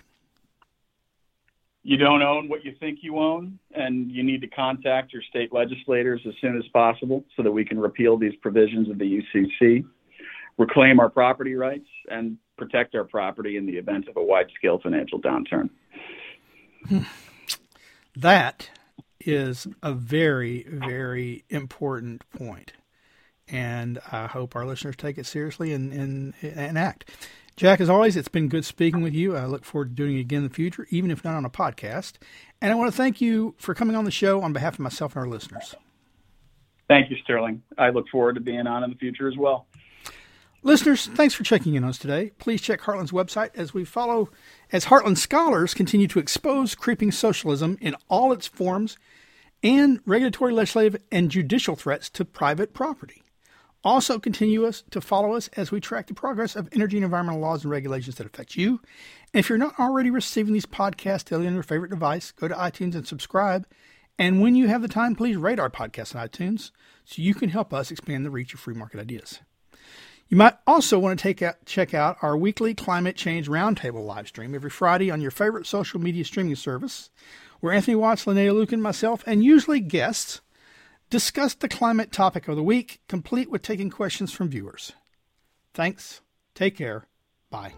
you 1.84 1.98
don't 1.98 2.22
own 2.22 2.48
what 2.48 2.64
you 2.64 2.76
think 2.80 3.00
you 3.02 3.18
own, 3.18 3.58
and 3.74 4.12
you 4.12 4.22
need 4.24 4.42
to 4.42 4.48
contact 4.48 5.14
your 5.14 5.24
state 5.24 5.52
legislators 5.52 6.22
as 6.28 6.34
soon 6.40 6.56
as 6.56 6.64
possible 6.72 7.26
so 7.36 7.42
that 7.42 7.52
we 7.52 7.66
can 7.66 7.80
repeal 7.80 8.18
these 8.18 8.36
provisions 8.40 8.88
of 8.88 9.00
the 9.00 9.24
UCC, 9.36 9.84
reclaim 10.58 11.00
our 11.00 11.10
property 11.10 11.56
rights, 11.56 11.88
and 12.10 12.38
protect 12.58 12.96
our 12.96 13.04
property 13.04 13.58
in 13.58 13.66
the 13.66 13.74
event 13.74 14.08
of 14.08 14.18
a 14.18 14.24
wide 14.24 14.48
scale 14.56 14.80
financial 14.82 15.20
downturn. 15.20 15.70
That 18.16 18.70
is 19.20 19.68
a 19.82 19.94
very, 19.94 20.66
very 20.68 21.44
important 21.50 22.30
point. 22.32 22.74
And 23.48 24.00
I 24.12 24.28
hope 24.28 24.56
our 24.56 24.66
listeners 24.66 24.96
take 24.96 25.18
it 25.18 25.26
seriously 25.26 25.74
and, 25.74 25.92
and, 25.92 26.34
and 26.42 26.78
act. 26.78 27.10
Jack, 27.58 27.82
as 27.82 27.90
always, 27.90 28.16
it's 28.16 28.28
been 28.28 28.48
good 28.48 28.64
speaking 28.64 29.02
with 29.02 29.14
you. 29.14 29.36
I 29.36 29.46
look 29.46 29.66
forward 29.66 29.90
to 29.90 29.96
doing 29.96 30.18
it 30.18 30.22
again 30.22 30.38
in 30.40 30.48
the 30.48 30.54
future, 30.54 30.88
even 30.90 31.12
if 31.12 31.24
not 31.24 31.36
on 31.36 31.46
a 31.46 31.50
podcast. 31.50 32.14
And 32.62 32.72
I 32.72 32.76
want 32.76 32.92
to 32.92 32.98
thank 32.98 33.22
you 33.22 33.56
for 33.58 33.74
coming 33.76 33.96
on 33.96 34.06
the 34.06 34.12
show 34.12 34.42
on 34.42 34.54
behalf 34.54 34.76
of 34.76 34.80
myself 34.80 35.16
and 35.16 35.24
our 35.24 35.30
listeners. 35.30 35.76
Thank 36.88 37.10
you, 37.10 37.18
Sterling. 37.24 37.62
I 37.78 37.90
look 37.90 38.06
forward 38.10 38.36
to 38.36 38.42
being 38.42 38.68
on 38.68 38.84
in 38.84 38.90
the 38.90 38.96
future 38.96 39.28
as 39.28 39.38
well. 39.38 39.68
Listeners, 40.64 41.08
thanks 41.08 41.34
for 41.34 41.44
checking 41.44 41.74
in 41.74 41.84
on 41.84 41.90
us 41.90 41.98
today. 41.98 42.34
Please 42.38 42.62
check 42.62 42.82
Heartland's 42.82 43.12
website 43.12 43.50
as 43.56 43.74
we 43.74 43.84
follow 43.84 44.30
as 44.72 44.86
Heartland 44.86 45.18
scholars 45.18 45.74
continue 45.74 46.08
to 46.10 46.20
expose 46.20 46.76
creeping 46.76 47.12
socialism 47.12 47.80
in 47.82 47.96
all 48.10 48.32
its 48.32 48.46
forms 48.46 48.96
and 49.64 50.02
regulatory, 50.06 50.54
legislative, 50.54 51.02
and 51.12 51.32
judicial 51.32 51.76
threats 51.76 52.12
to 52.12 52.24
private 52.26 52.76
property. 52.76 53.24
Also, 53.84 54.20
continue 54.20 54.64
us 54.68 54.84
to 54.92 55.02
follow 55.02 55.34
us 55.34 55.48
as 55.58 55.72
we 55.72 55.82
track 55.82 56.06
the 56.06 56.14
progress 56.14 56.56
of 56.56 56.70
energy 56.74 56.98
and 56.98 57.06
environmental 57.06 57.42
laws 57.42 57.64
and 57.64 57.72
regulations 57.72 58.18
that 58.18 58.28
affect 58.28 58.56
you. 58.56 58.80
And 59.34 59.40
if 59.40 59.50
you're 59.50 59.58
not 59.58 59.80
already 59.80 60.12
receiving 60.12 60.54
these 60.54 60.68
podcasts 60.68 61.26
daily 61.26 61.48
on 61.48 61.56
your 61.56 61.64
favorite 61.64 61.90
device, 61.90 62.32
go 62.32 62.48
to 62.48 62.54
iTunes 62.54 62.94
and 62.94 63.08
subscribe. 63.08 63.66
And 64.20 64.42
when 64.42 64.54
you 64.54 64.68
have 64.68 64.84
the 64.84 64.88
time, 64.88 65.16
please 65.16 65.38
rate 65.38 65.60
our 65.60 65.72
podcast 65.72 66.16
on 66.16 66.28
iTunes 66.28 66.70
so 67.04 67.24
you 67.24 67.34
can 67.34 67.50
help 67.50 67.74
us 67.74 67.90
expand 67.90 68.24
the 68.24 68.30
reach 68.30 68.54
of 68.54 68.60
free 68.60 68.76
market 68.76 69.00
ideas. 69.00 69.40
You 70.32 70.38
might 70.38 70.56
also 70.66 70.98
want 70.98 71.20
to 71.20 71.22
take 71.22 71.42
out, 71.42 71.66
check 71.66 71.94
out 71.94 72.16
our 72.22 72.38
weekly 72.38 72.74
climate 72.74 73.18
change 73.18 73.50
roundtable 73.50 74.06
live 74.06 74.30
stream 74.30 74.56
every 74.56 74.70
Friday 74.70 75.12
on 75.12 75.20
your 75.20 75.30
favorite 75.30 75.68
social 75.68 76.00
media 76.00 76.24
streaming 76.24 76.56
service, 76.56 77.10
where 77.60 77.74
Anthony 77.74 77.96
Watts, 77.96 78.24
Linnea 78.24 78.54
Lueken, 78.54 78.80
myself, 78.80 79.26
and 79.28 79.44
usually 79.44 79.82
guests 79.82 80.40
discuss 81.10 81.54
the 81.54 81.68
climate 81.68 82.14
topic 82.14 82.48
of 82.48 82.56
the 82.56 82.64
week, 82.64 83.02
complete 83.10 83.52
with 83.52 83.62
taking 83.62 83.90
questions 83.90 84.32
from 84.32 84.48
viewers. 84.48 84.94
Thanks. 85.74 86.22
Take 86.56 86.78
care. 86.78 87.08
Bye. 87.50 87.74